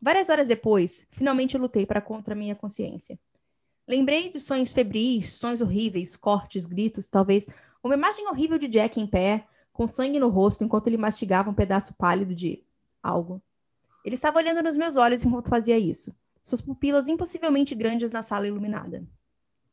Várias 0.00 0.28
horas 0.28 0.48
depois, 0.48 1.06
finalmente 1.10 1.56
lutei 1.56 1.86
para 1.86 2.00
contra 2.00 2.34
minha 2.34 2.54
consciência. 2.54 3.18
Lembrei 3.88 4.30
dos 4.30 4.44
sonhos 4.44 4.72
febris, 4.72 5.32
sonhos 5.32 5.60
horríveis, 5.60 6.14
cortes, 6.16 6.66
gritos, 6.66 7.08
talvez 7.08 7.46
uma 7.82 7.94
imagem 7.94 8.28
horrível 8.28 8.58
de 8.58 8.68
Jack 8.68 9.00
em 9.00 9.06
pé, 9.06 9.46
com 9.72 9.86
sangue 9.86 10.20
no 10.20 10.28
rosto 10.28 10.64
enquanto 10.64 10.86
ele 10.86 10.96
mastigava 10.96 11.50
um 11.50 11.54
pedaço 11.54 11.94
pálido 11.94 12.34
de 12.34 12.62
algo. 13.02 13.40
Ele 14.04 14.14
estava 14.14 14.38
olhando 14.38 14.62
nos 14.62 14.76
meus 14.76 14.96
olhos 14.96 15.24
enquanto 15.24 15.48
fazia 15.48 15.78
isso, 15.78 16.14
suas 16.42 16.60
pupilas 16.60 17.08
impossivelmente 17.08 17.74
grandes 17.74 18.12
na 18.12 18.22
sala 18.22 18.46
iluminada. 18.46 19.04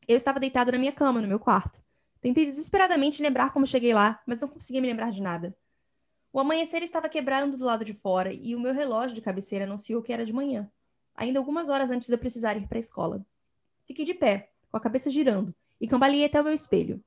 Eu 0.06 0.16
estava 0.16 0.40
deitado 0.40 0.72
na 0.72 0.78
minha 0.78 0.92
cama, 0.92 1.20
no 1.20 1.28
meu 1.28 1.38
quarto. 1.38 1.82
Tentei 2.20 2.44
desesperadamente 2.44 3.22
lembrar 3.22 3.52
como 3.52 3.66
cheguei 3.66 3.94
lá, 3.94 4.20
mas 4.26 4.40
não 4.40 4.48
conseguia 4.48 4.80
me 4.80 4.88
lembrar 4.88 5.10
de 5.10 5.22
nada. 5.22 5.56
O 6.32 6.38
amanhecer 6.38 6.82
estava 6.82 7.08
quebrando 7.08 7.56
do 7.56 7.64
lado 7.64 7.84
de 7.84 7.94
fora 7.94 8.32
e 8.32 8.54
o 8.54 8.60
meu 8.60 8.72
relógio 8.72 9.14
de 9.14 9.20
cabeceira 9.20 9.64
anunciou 9.64 10.02
que 10.02 10.12
era 10.12 10.24
de 10.24 10.32
manhã, 10.32 10.70
ainda 11.14 11.38
algumas 11.38 11.68
horas 11.68 11.90
antes 11.90 12.08
de 12.08 12.14
eu 12.14 12.18
precisar 12.18 12.56
ir 12.56 12.68
para 12.68 12.78
a 12.78 12.80
escola. 12.80 13.24
Fiquei 13.84 14.04
de 14.04 14.14
pé, 14.14 14.50
com 14.70 14.76
a 14.76 14.80
cabeça 14.80 15.10
girando, 15.10 15.52
e 15.80 15.88
cambaleei 15.88 16.24
até 16.24 16.40
o 16.40 16.44
meu 16.44 16.52
espelho. 16.52 17.02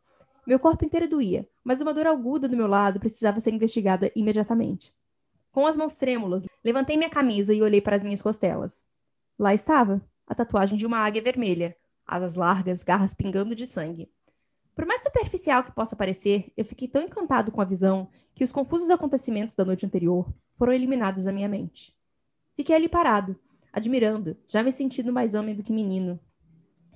Meu 0.46 0.60
corpo 0.60 0.84
inteiro 0.84 1.08
doía, 1.08 1.48
mas 1.64 1.80
uma 1.80 1.94
dor 1.94 2.06
aguda 2.06 2.50
do 2.50 2.58
meu 2.58 2.68
lado 2.68 3.00
precisava 3.00 3.40
ser 3.40 3.54
investigada 3.54 4.12
imediatamente. 4.16 4.94
Com 5.52 5.66
as 5.66 5.78
mãos 5.78 5.96
trêmulas, 5.96 6.46
levantei 6.64 6.98
minha 6.98 7.10
camisa 7.10 7.54
e 7.54 7.62
olhei 7.62 7.80
para 7.80 7.96
as 7.96 8.04
minhas 8.04 8.22
costelas. 8.22 8.86
Lá 9.40 9.54
estava, 9.54 10.02
a 10.28 10.36
tatuagem 10.36 10.78
de 10.78 10.86
uma 10.86 10.98
águia 10.98 11.22
vermelha, 11.22 11.78
asas 12.06 12.36
largas, 12.36 12.84
garras 12.84 13.14
pingando 13.14 13.56
de 13.56 13.66
sangue. 13.66 14.12
Por 14.76 14.86
mais 14.86 15.04
superficial 15.04 15.64
que 15.64 15.72
possa 15.72 15.96
parecer, 15.96 16.52
eu 16.58 16.66
fiquei 16.66 16.88
tão 16.88 17.04
encantado 17.04 17.52
com 17.52 17.62
a 17.62 17.66
visão 17.66 18.10
que 18.34 18.44
os 18.44 18.52
confusos 18.52 18.90
acontecimentos 18.90 19.56
da 19.56 19.64
noite 19.64 19.86
anterior 19.86 20.34
foram 20.56 20.74
eliminados 20.74 21.26
da 21.26 21.32
minha 21.32 21.48
mente. 21.48 21.96
Fiquei 22.56 22.76
ali 22.76 22.90
parado, 22.90 23.40
admirando, 23.72 24.36
já 24.48 24.62
me 24.64 24.72
sentindo 24.72 25.14
mais 25.14 25.36
homem 25.36 25.56
do 25.56 25.64
que 25.64 25.72
menino. 25.72 26.20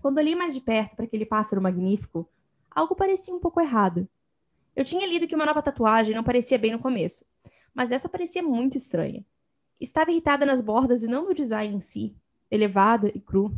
Quando 0.01 0.17
olhei 0.17 0.35
mais 0.35 0.53
de 0.53 0.61
perto 0.61 0.95
para 0.95 1.05
aquele 1.05 1.25
pássaro 1.25 1.61
magnífico, 1.61 2.27
algo 2.77 2.95
parecia 2.95 3.33
um 3.33 3.39
pouco 3.39 3.59
errado. 3.59 4.07
Eu 4.75 4.85
tinha 4.85 5.07
lido 5.07 5.27
que 5.27 5.33
uma 5.33 5.47
nova 5.47 5.63
tatuagem 5.63 6.13
não 6.13 6.23
parecia 6.23 6.59
bem 6.59 6.71
no 6.71 6.79
começo, 6.79 7.25
mas 7.73 7.91
essa 7.91 8.07
parecia 8.07 8.43
muito 8.43 8.77
estranha. 8.77 9.25
Estava 9.79 10.11
irritada 10.11 10.45
nas 10.45 10.61
bordas 10.61 11.01
e 11.01 11.07
não 11.07 11.25
no 11.25 11.33
design 11.33 11.75
em 11.75 11.81
si, 11.81 12.15
elevada 12.51 13.11
e 13.15 13.19
cru. 13.19 13.51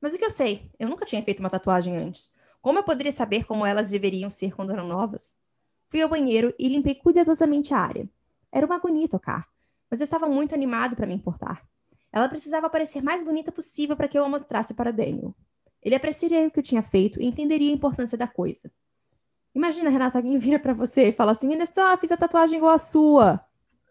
Mas 0.00 0.14
o 0.14 0.18
que 0.18 0.24
eu 0.24 0.30
sei? 0.30 0.70
Eu 0.78 0.88
nunca 0.88 1.04
tinha 1.04 1.20
feito 1.24 1.40
uma 1.40 1.50
tatuagem 1.50 1.96
antes. 1.96 2.32
Como 2.60 2.78
eu 2.78 2.84
poderia 2.84 3.10
saber 3.10 3.44
como 3.46 3.66
elas 3.66 3.90
deveriam 3.90 4.30
ser 4.30 4.54
quando 4.54 4.70
eram 4.70 4.86
novas? 4.86 5.36
Fui 5.88 6.00
ao 6.00 6.08
banheiro 6.08 6.54
e 6.56 6.68
limpei 6.68 6.94
cuidadosamente 6.94 7.74
a 7.74 7.78
área. 7.78 8.08
Era 8.52 8.64
uma 8.64 8.76
agonia 8.76 9.08
tocar, 9.08 9.48
mas 9.90 9.98
eu 9.98 10.04
estava 10.04 10.28
muito 10.28 10.54
animado 10.54 10.94
para 10.94 11.06
me 11.06 11.14
importar. 11.14 11.66
Ela 12.12 12.28
precisava 12.28 12.70
parecer 12.70 13.02
mais 13.02 13.24
bonita 13.24 13.50
possível 13.50 13.96
para 13.96 14.06
que 14.06 14.16
eu 14.16 14.24
a 14.24 14.28
mostrasse 14.28 14.72
para 14.72 14.92
Daniel. 14.92 15.34
Ele 15.82 15.94
apreciaria 15.94 16.46
o 16.46 16.50
que 16.50 16.58
eu 16.58 16.62
tinha 16.62 16.82
feito 16.82 17.20
e 17.20 17.26
entenderia 17.26 17.70
a 17.70 17.74
importância 17.74 18.16
da 18.16 18.26
coisa. 18.26 18.70
Imagina, 19.54 19.90
Renata, 19.90 20.18
alguém 20.18 20.38
vira 20.40 20.58
para 20.58 20.72
você 20.72 21.08
e 21.08 21.12
fala 21.12 21.32
assim: 21.32 21.52
Inessa, 21.52 21.96
fiz 21.98 22.12
a 22.12 22.16
tatuagem 22.16 22.58
igual 22.58 22.74
a 22.74 22.78
sua. 22.78 23.40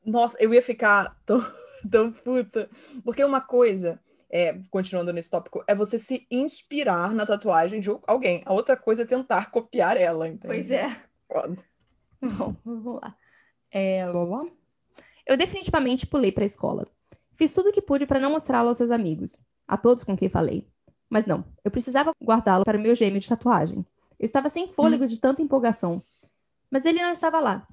Nossa, 0.06 0.38
eu 0.40 0.54
ia 0.54 0.62
ficar 0.62 1.18
tão, 1.26 1.46
tão 1.90 2.12
puta. 2.12 2.70
Porque 3.04 3.24
uma 3.24 3.42
coisa, 3.42 4.00
é, 4.30 4.60
continuando 4.70 5.14
nesse 5.14 5.30
tópico, 5.30 5.64
é 5.68 5.76
você 5.76 6.00
se 6.00 6.26
inspirar 6.32 7.14
na 7.14 7.26
tatuagem 7.26 7.80
de 7.80 7.90
alguém. 8.08 8.42
A 8.46 8.54
outra 8.54 8.76
coisa 8.76 9.04
é 9.04 9.06
tentar 9.06 9.52
copiar 9.52 9.98
ela. 9.98 10.28
Entende? 10.28 10.48
Pois 10.48 10.72
é. 10.72 10.96
Foda. 11.28 11.58
Bom, 12.22 12.56
vamos 12.64 13.02
lá. 13.02 13.16
É... 13.72 14.04
Eu 15.26 15.38
definitivamente 15.38 16.06
pulei 16.06 16.32
para 16.32 16.44
a 16.44 16.46
escola. 16.46 16.88
Fiz 17.36 17.54
tudo 17.54 17.70
o 17.70 17.72
que 17.72 17.82
pude 17.82 18.06
para 18.06 18.20
não 18.20 18.32
mostrá-lo 18.32 18.70
aos 18.70 18.78
seus 18.78 18.92
amigos, 18.92 19.44
a 19.68 19.78
todos 19.78 20.04
com 20.04 20.16
quem 20.16 20.30
falei. 20.30 20.68
Mas 21.12 21.26
não, 21.26 21.44
eu 21.62 21.70
precisava 21.70 22.16
guardá-lo 22.24 22.64
para 22.64 22.78
o 22.78 22.82
meu 22.82 22.96
gêmeo 22.96 23.20
de 23.20 23.28
tatuagem. 23.28 23.86
Eu 24.18 24.24
estava 24.24 24.48
sem 24.48 24.70
fôlego 24.70 25.06
de 25.06 25.20
tanta 25.20 25.42
empolgação. 25.42 26.02
Mas 26.70 26.86
ele 26.86 27.02
não 27.02 27.12
estava 27.12 27.38
lá. 27.42 27.68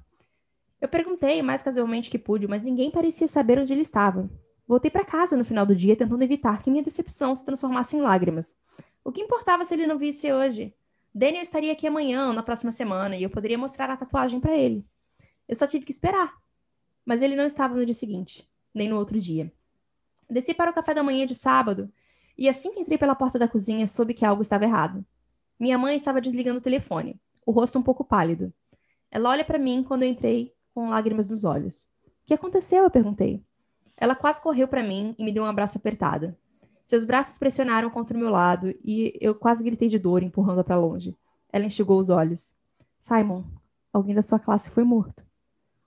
Eu 0.81 0.89
perguntei 0.89 1.41
mais 1.41 1.63
casualmente 1.63 2.09
que 2.09 2.19
pude, 2.19 2.49
mas 2.49 2.63
ninguém 2.63 2.91
parecia 2.91 3.29
saber 3.29 3.57
onde 3.57 3.71
ele 3.71 3.83
estava. 3.83 4.29
Voltei 4.67 4.91
para 4.91 5.05
casa 5.05 5.37
no 5.37 5.45
final 5.45 5.65
do 5.65 5.73
dia, 5.73 5.95
tentando 5.95 6.21
evitar 6.21 6.61
que 6.61 6.69
minha 6.69 6.83
decepção 6.83 7.33
se 7.33 7.45
transformasse 7.45 7.95
em 7.95 8.01
lágrimas. 8.01 8.57
O 9.05 9.11
que 9.11 9.21
importava 9.21 9.63
se 9.63 9.73
ele 9.73 9.87
não 9.87 9.97
visse 9.97 10.29
hoje? 10.33 10.75
Daniel 11.15 11.41
estaria 11.41 11.71
aqui 11.71 11.87
amanhã 11.87 12.33
na 12.33 12.43
próxima 12.43 12.73
semana 12.73 13.15
e 13.15 13.23
eu 13.23 13.29
poderia 13.29 13.57
mostrar 13.57 13.89
a 13.89 13.95
tatuagem 13.95 14.41
para 14.41 14.53
ele. 14.53 14.85
Eu 15.47 15.55
só 15.55 15.65
tive 15.65 15.85
que 15.85 15.93
esperar. 15.93 16.33
Mas 17.05 17.21
ele 17.21 17.37
não 17.37 17.45
estava 17.45 17.73
no 17.73 17.85
dia 17.85 17.95
seguinte, 17.95 18.45
nem 18.73 18.89
no 18.89 18.97
outro 18.97 19.17
dia. 19.17 19.49
Desci 20.29 20.53
para 20.53 20.71
o 20.71 20.73
café 20.73 20.93
da 20.93 21.01
manhã 21.01 21.25
de 21.25 21.35
sábado 21.35 21.89
e 22.39 22.47
assim 22.47 22.73
que 22.73 22.79
entrei 22.79 22.97
pela 22.97 23.13
porta 23.13 23.37
da 23.37 23.49
cozinha, 23.49 23.85
soube 23.85 24.13
que 24.13 24.23
algo 24.23 24.41
estava 24.41 24.63
errado. 24.63 25.05
Minha 25.59 25.77
mãe 25.77 25.97
estava 25.97 26.21
desligando 26.21 26.59
o 26.59 26.61
telefone, 26.61 27.19
o 27.45 27.51
rosto 27.51 27.77
um 27.77 27.83
pouco 27.83 28.01
pálido. 28.01 28.53
Ela 29.11 29.29
olha 29.29 29.43
para 29.43 29.59
mim 29.59 29.83
quando 29.83 30.03
eu 30.03 30.09
entrei 30.09 30.53
com 30.73 30.89
lágrimas 30.89 31.29
nos 31.29 31.43
olhos. 31.43 31.91
O 32.05 32.27
que 32.27 32.33
aconteceu? 32.33 32.85
Eu 32.85 32.89
perguntei. 32.89 33.43
Ela 33.97 34.15
quase 34.15 34.41
correu 34.41 34.69
para 34.69 34.81
mim 34.81 35.13
e 35.19 35.25
me 35.25 35.33
deu 35.33 35.43
um 35.43 35.47
abraço 35.47 35.77
apertado. 35.77 36.33
Seus 36.85 37.03
braços 37.03 37.37
pressionaram 37.37 37.89
contra 37.89 38.15
o 38.15 38.19
meu 38.19 38.29
lado 38.29 38.73
e 38.85 39.11
eu 39.19 39.35
quase 39.35 39.61
gritei 39.61 39.89
de 39.89 39.99
dor, 39.99 40.23
empurrando-a 40.23 40.63
para 40.63 40.77
longe. 40.77 41.17
Ela 41.51 41.65
enxugou 41.65 41.99
os 41.99 42.09
olhos. 42.09 42.55
Simon, 42.97 43.43
alguém 43.91 44.15
da 44.15 44.21
sua 44.21 44.39
classe 44.39 44.69
foi 44.69 44.85
morto. 44.85 45.25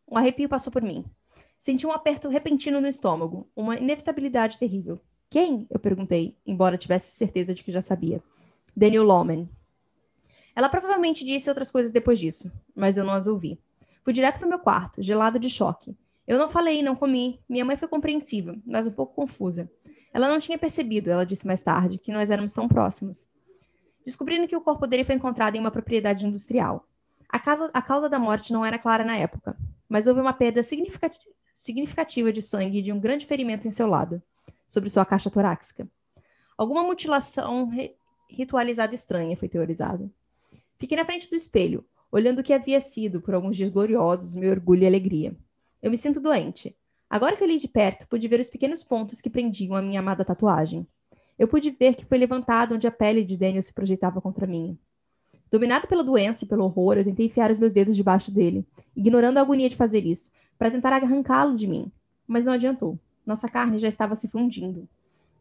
Um 0.06 0.18
arrepio 0.18 0.50
passou 0.50 0.70
por 0.70 0.82
mim. 0.82 1.02
Senti 1.56 1.86
um 1.86 1.92
aperto 1.92 2.28
repentino 2.28 2.78
no 2.78 2.88
estômago, 2.88 3.50
uma 3.56 3.78
inevitabilidade 3.78 4.58
terrível. 4.58 5.00
Quem? 5.32 5.66
Eu 5.70 5.80
perguntei, 5.80 6.36
embora 6.46 6.76
tivesse 6.76 7.16
certeza 7.16 7.54
de 7.54 7.64
que 7.64 7.72
já 7.72 7.80
sabia. 7.80 8.22
Daniel 8.76 9.04
Lawman. 9.04 9.48
Ela 10.54 10.68
provavelmente 10.68 11.24
disse 11.24 11.48
outras 11.48 11.70
coisas 11.70 11.90
depois 11.90 12.18
disso, 12.18 12.52
mas 12.76 12.98
eu 12.98 13.04
não 13.06 13.14
as 13.14 13.26
ouvi. 13.26 13.58
Fui 14.04 14.12
direto 14.12 14.38
para 14.38 14.46
meu 14.46 14.58
quarto, 14.58 15.02
gelado 15.02 15.38
de 15.38 15.48
choque. 15.48 15.96
Eu 16.28 16.38
não 16.38 16.50
falei, 16.50 16.82
não 16.82 16.94
comi. 16.94 17.40
Minha 17.48 17.64
mãe 17.64 17.78
foi 17.78 17.88
compreensiva, 17.88 18.54
mas 18.66 18.86
um 18.86 18.90
pouco 18.90 19.14
confusa. 19.14 19.70
Ela 20.12 20.28
não 20.28 20.38
tinha 20.38 20.58
percebido, 20.58 21.08
ela 21.08 21.24
disse 21.24 21.46
mais 21.46 21.62
tarde, 21.62 21.96
que 21.96 22.12
nós 22.12 22.28
éramos 22.28 22.52
tão 22.52 22.68
próximos. 22.68 23.26
Descobrindo 24.04 24.46
que 24.46 24.54
o 24.54 24.60
corpo 24.60 24.86
dele 24.86 25.02
foi 25.02 25.14
encontrado 25.14 25.56
em 25.56 25.60
uma 25.60 25.70
propriedade 25.70 26.26
industrial. 26.26 26.86
A, 27.26 27.38
causa, 27.38 27.70
a 27.72 27.80
causa 27.80 28.06
da 28.06 28.18
morte 28.18 28.52
não 28.52 28.66
era 28.66 28.78
clara 28.78 29.02
na 29.02 29.16
época, 29.16 29.56
mas 29.88 30.06
houve 30.06 30.20
uma 30.20 30.34
perda 30.34 30.62
significativa 30.62 32.30
de 32.30 32.42
sangue 32.42 32.80
e 32.80 32.82
de 32.82 32.92
um 32.92 33.00
grande 33.00 33.24
ferimento 33.24 33.66
em 33.66 33.70
seu 33.70 33.86
lado, 33.86 34.22
sobre 34.72 34.88
sua 34.88 35.04
caixa 35.04 35.30
torácica. 35.30 35.86
Alguma 36.56 36.82
mutilação 36.82 37.70
ritualizada 38.26 38.94
estranha 38.94 39.36
foi 39.36 39.46
teorizada. 39.46 40.10
Fiquei 40.78 40.96
na 40.96 41.04
frente 41.04 41.28
do 41.28 41.36
espelho, 41.36 41.84
olhando 42.10 42.38
o 42.38 42.42
que 42.42 42.54
havia 42.54 42.80
sido, 42.80 43.20
por 43.20 43.34
alguns 43.34 43.54
dias 43.54 43.68
gloriosos, 43.68 44.34
meu 44.34 44.50
orgulho 44.50 44.84
e 44.84 44.86
alegria. 44.86 45.36
Eu 45.82 45.90
me 45.90 45.98
sinto 45.98 46.20
doente. 46.20 46.74
Agora 47.10 47.36
que 47.36 47.46
li 47.46 47.58
de 47.58 47.68
perto, 47.68 48.08
pude 48.08 48.26
ver 48.26 48.40
os 48.40 48.48
pequenos 48.48 48.82
pontos 48.82 49.20
que 49.20 49.28
prendiam 49.28 49.76
a 49.76 49.82
minha 49.82 50.00
amada 50.00 50.24
tatuagem. 50.24 50.86
Eu 51.38 51.46
pude 51.46 51.70
ver 51.70 51.94
que 51.94 52.06
foi 52.06 52.16
levantado 52.16 52.74
onde 52.74 52.86
a 52.86 52.90
pele 52.90 53.22
de 53.22 53.36
Daniel 53.36 53.62
se 53.62 53.74
projetava 53.74 54.22
contra 54.22 54.46
mim. 54.46 54.78
Dominado 55.50 55.86
pela 55.86 56.02
doença 56.02 56.46
e 56.46 56.48
pelo 56.48 56.64
horror, 56.64 56.96
eu 56.96 57.04
tentei 57.04 57.26
enfiar 57.26 57.50
os 57.50 57.58
meus 57.58 57.74
dedos 57.74 57.94
debaixo 57.94 58.30
dele, 58.30 58.66
ignorando 58.96 59.36
a 59.36 59.42
agonia 59.42 59.68
de 59.68 59.76
fazer 59.76 60.06
isso, 60.06 60.32
para 60.56 60.70
tentar 60.70 60.94
arrancá-lo 60.94 61.56
de 61.56 61.66
mim. 61.66 61.92
Mas 62.26 62.46
não 62.46 62.54
adiantou. 62.54 62.98
Nossa 63.24 63.48
carne 63.48 63.78
já 63.78 63.88
estava 63.88 64.16
se 64.16 64.28
fundindo. 64.28 64.88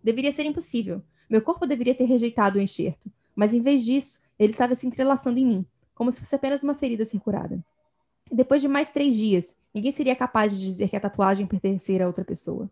Deveria 0.04 0.32
ser 0.32 0.46
impossível. 0.46 1.02
Meu 1.30 1.42
corpo 1.42 1.66
deveria 1.66 1.96
ter 1.96 2.06
rejeitado 2.06 2.58
o 2.58 2.62
enxerto. 2.62 3.12
Mas 3.36 3.54
em 3.54 3.62
vez 3.62 3.84
disso, 3.84 4.22
ele 4.38 4.52
estava 4.52 4.76
se 4.76 4.86
entrelaçando 4.86 5.40
em 5.40 5.46
mim, 5.46 5.66
como 5.94 6.12
se 6.12 6.20
fosse 6.20 6.36
apenas 6.36 6.64
uma 6.64 6.76
ferida 6.76 7.04
a 7.04 7.06
ser 7.06 7.20
curada. 7.20 7.64
Depois 8.32 8.62
de 8.62 8.68
mais 8.68 8.90
três 8.90 9.16
dias, 9.16 9.56
ninguém 9.74 9.92
seria 9.92 10.16
capaz 10.16 10.58
de 10.58 10.66
dizer 10.66 10.90
que 10.90 10.96
a 10.96 11.00
tatuagem 11.00 11.46
pertencia 11.46 12.04
a 12.04 12.08
outra 12.08 12.24
pessoa. 12.24 12.70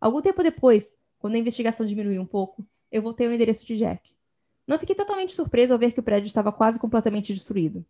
Algum 0.00 0.20
tempo 0.20 0.42
depois, 0.42 0.98
quando 1.18 1.34
a 1.34 1.38
investigação 1.38 1.86
diminuiu 1.86 2.20
um 2.20 2.26
pouco, 2.26 2.64
eu 2.90 3.02
voltei 3.02 3.26
ao 3.26 3.32
endereço 3.32 3.66
de 3.66 3.76
Jack. 3.76 4.12
Não 4.66 4.78
fiquei 4.78 4.94
totalmente 4.94 5.32
surpreso 5.32 5.72
ao 5.72 5.78
ver 5.78 5.92
que 5.92 6.00
o 6.00 6.02
prédio 6.02 6.26
estava 6.26 6.52
quase 6.52 6.78
completamente 6.78 7.32
destruído, 7.32 7.84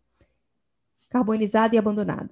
carbonizado 1.09 1.75
e 1.75 1.77
abandonado. 1.77 2.29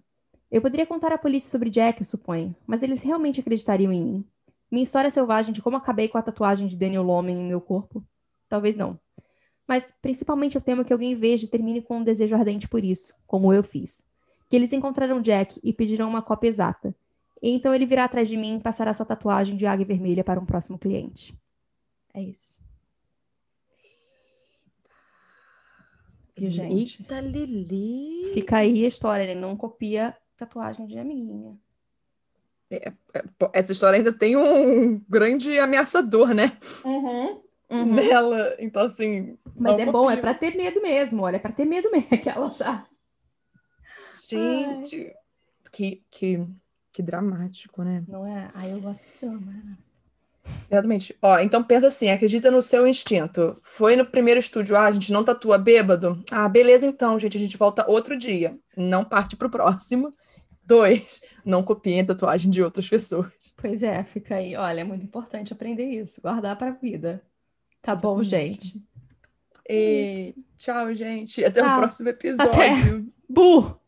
Eu 0.51 0.61
poderia 0.61 0.85
contar 0.85 1.11
à 1.11 1.17
polícia 1.17 1.49
sobre 1.49 1.69
Jack, 1.69 2.01
eu 2.01 2.05
suponho, 2.05 2.55
mas 2.65 2.83
eles 2.83 3.01
realmente 3.01 3.39
acreditariam 3.39 3.91
em 3.91 4.01
mim. 4.01 4.25
Minha 4.71 4.83
história 4.83 5.09
selvagem 5.09 5.53
de 5.53 5.61
como 5.61 5.77
acabei 5.77 6.07
com 6.07 6.17
a 6.17 6.21
tatuagem 6.21 6.67
de 6.67 6.77
Daniel 6.77 7.03
Loman 7.03 7.31
em 7.31 7.47
meu 7.47 7.61
corpo? 7.61 8.03
Talvez 8.47 8.75
não. 8.75 8.99
Mas 9.67 9.93
principalmente 10.01 10.55
eu 10.55 10.61
temo 10.61 10.85
que 10.85 10.93
alguém 10.93 11.15
veja 11.15 11.45
e 11.45 11.49
termine 11.49 11.81
com 11.81 11.97
um 11.97 12.03
desejo 12.03 12.35
ardente 12.35 12.67
por 12.67 12.83
isso, 12.83 13.13
como 13.25 13.51
eu 13.51 13.63
fiz 13.63 14.05
que 14.49 14.55
eles 14.55 14.73
encontrarão 14.73 15.21
Jack 15.21 15.59
e 15.63 15.73
pedirão 15.73 16.09
uma 16.09 16.21
cópia 16.21 16.47
exata. 16.47 16.95
E 17.41 17.49
então 17.49 17.73
ele 17.73 17.85
virá 17.85 18.05
atrás 18.05 18.29
de 18.29 18.37
mim 18.37 18.57
e 18.57 18.61
passará 18.61 18.93
sua 18.93 19.05
tatuagem 19.05 19.57
de 19.57 19.65
águia 19.65 19.85
vermelha 19.85 20.23
para 20.23 20.39
um 20.39 20.45
próximo 20.45 20.77
cliente. 20.77 21.37
É 22.13 22.21
isso. 22.21 22.63
Gente? 26.37 27.01
Eita, 27.01 27.21
Lili! 27.21 28.33
Fica 28.33 28.57
aí 28.57 28.83
a 28.83 28.87
história, 28.87 29.23
ele 29.23 29.39
não 29.39 29.55
copia 29.55 30.15
tatuagem 30.37 30.85
de 30.85 30.97
amiguinha. 30.97 31.57
É, 32.69 32.89
é, 32.89 32.93
essa 33.53 33.71
história 33.71 33.97
ainda 33.97 34.11
tem 34.11 34.35
um 34.35 34.99
grande 35.07 35.57
ameaçador, 35.59 36.33
né? 36.33 36.57
Uhum, 36.83 37.41
uhum. 37.69 37.85
Nela. 37.93 38.55
Então, 38.59 38.83
assim. 38.83 39.37
Mas 39.55 39.79
é 39.79 39.85
bom, 39.85 40.09
é 40.09 40.17
pra 40.17 40.33
ter 40.33 40.55
medo 40.55 40.81
mesmo, 40.81 41.23
olha, 41.23 41.37
é 41.37 41.39
pra 41.39 41.51
ter 41.51 41.65
medo 41.65 41.89
mesmo, 41.91 42.07
aquela, 42.11 42.49
sabe? 42.49 42.85
Gente, 44.27 45.13
que, 45.71 46.03
que, 46.09 46.43
que 46.91 47.03
dramático, 47.03 47.83
né? 47.83 48.03
Não 48.07 48.25
é? 48.25 48.49
Ai, 48.55 48.73
eu 48.73 48.81
gosto 48.81 49.05
de 49.05 49.27
drama. 49.27 49.77
Exatamente. 50.69 51.15
Ó, 51.21 51.39
então 51.39 51.63
pensa 51.63 51.87
assim, 51.87 52.09
acredita 52.09 52.49
no 52.49 52.61
seu 52.61 52.87
instinto. 52.87 53.59
Foi 53.63 53.95
no 53.95 54.05
primeiro 54.05 54.39
estúdio, 54.39 54.75
ah, 54.75 54.85
a 54.85 54.91
gente 54.91 55.11
não 55.11 55.23
tatua 55.23 55.57
bêbado? 55.57 56.23
Ah, 56.31 56.47
beleza 56.47 56.85
então, 56.85 57.19
gente, 57.19 57.37
a 57.37 57.39
gente 57.39 57.57
volta 57.57 57.89
outro 57.89 58.17
dia. 58.17 58.57
Não 58.75 59.05
parte 59.05 59.35
pro 59.35 59.49
próximo. 59.49 60.13
Dois, 60.65 61.21
não 61.45 61.61
copiem 61.63 62.01
a 62.01 62.05
tatuagem 62.05 62.49
de 62.49 62.63
outras 62.63 62.89
pessoas. 62.89 63.31
Pois 63.55 63.83
é, 63.83 64.03
fica 64.03 64.35
aí. 64.35 64.55
Olha, 64.55 64.81
é 64.81 64.83
muito 64.83 65.03
importante 65.03 65.53
aprender 65.53 65.85
isso, 65.85 66.21
guardar 66.21 66.57
pra 66.57 66.71
vida. 66.71 67.23
Tá 67.81 67.93
Exatamente. 67.93 68.01
bom, 68.01 68.23
gente? 68.23 68.85
E... 69.69 70.35
Tchau, 70.57 70.93
gente. 70.93 71.43
Até 71.43 71.61
tchau. 71.61 71.71
o 71.71 71.79
próximo 71.79 72.09
episódio. 72.09 72.51
Até. 72.51 72.71
Bu! 73.29 73.79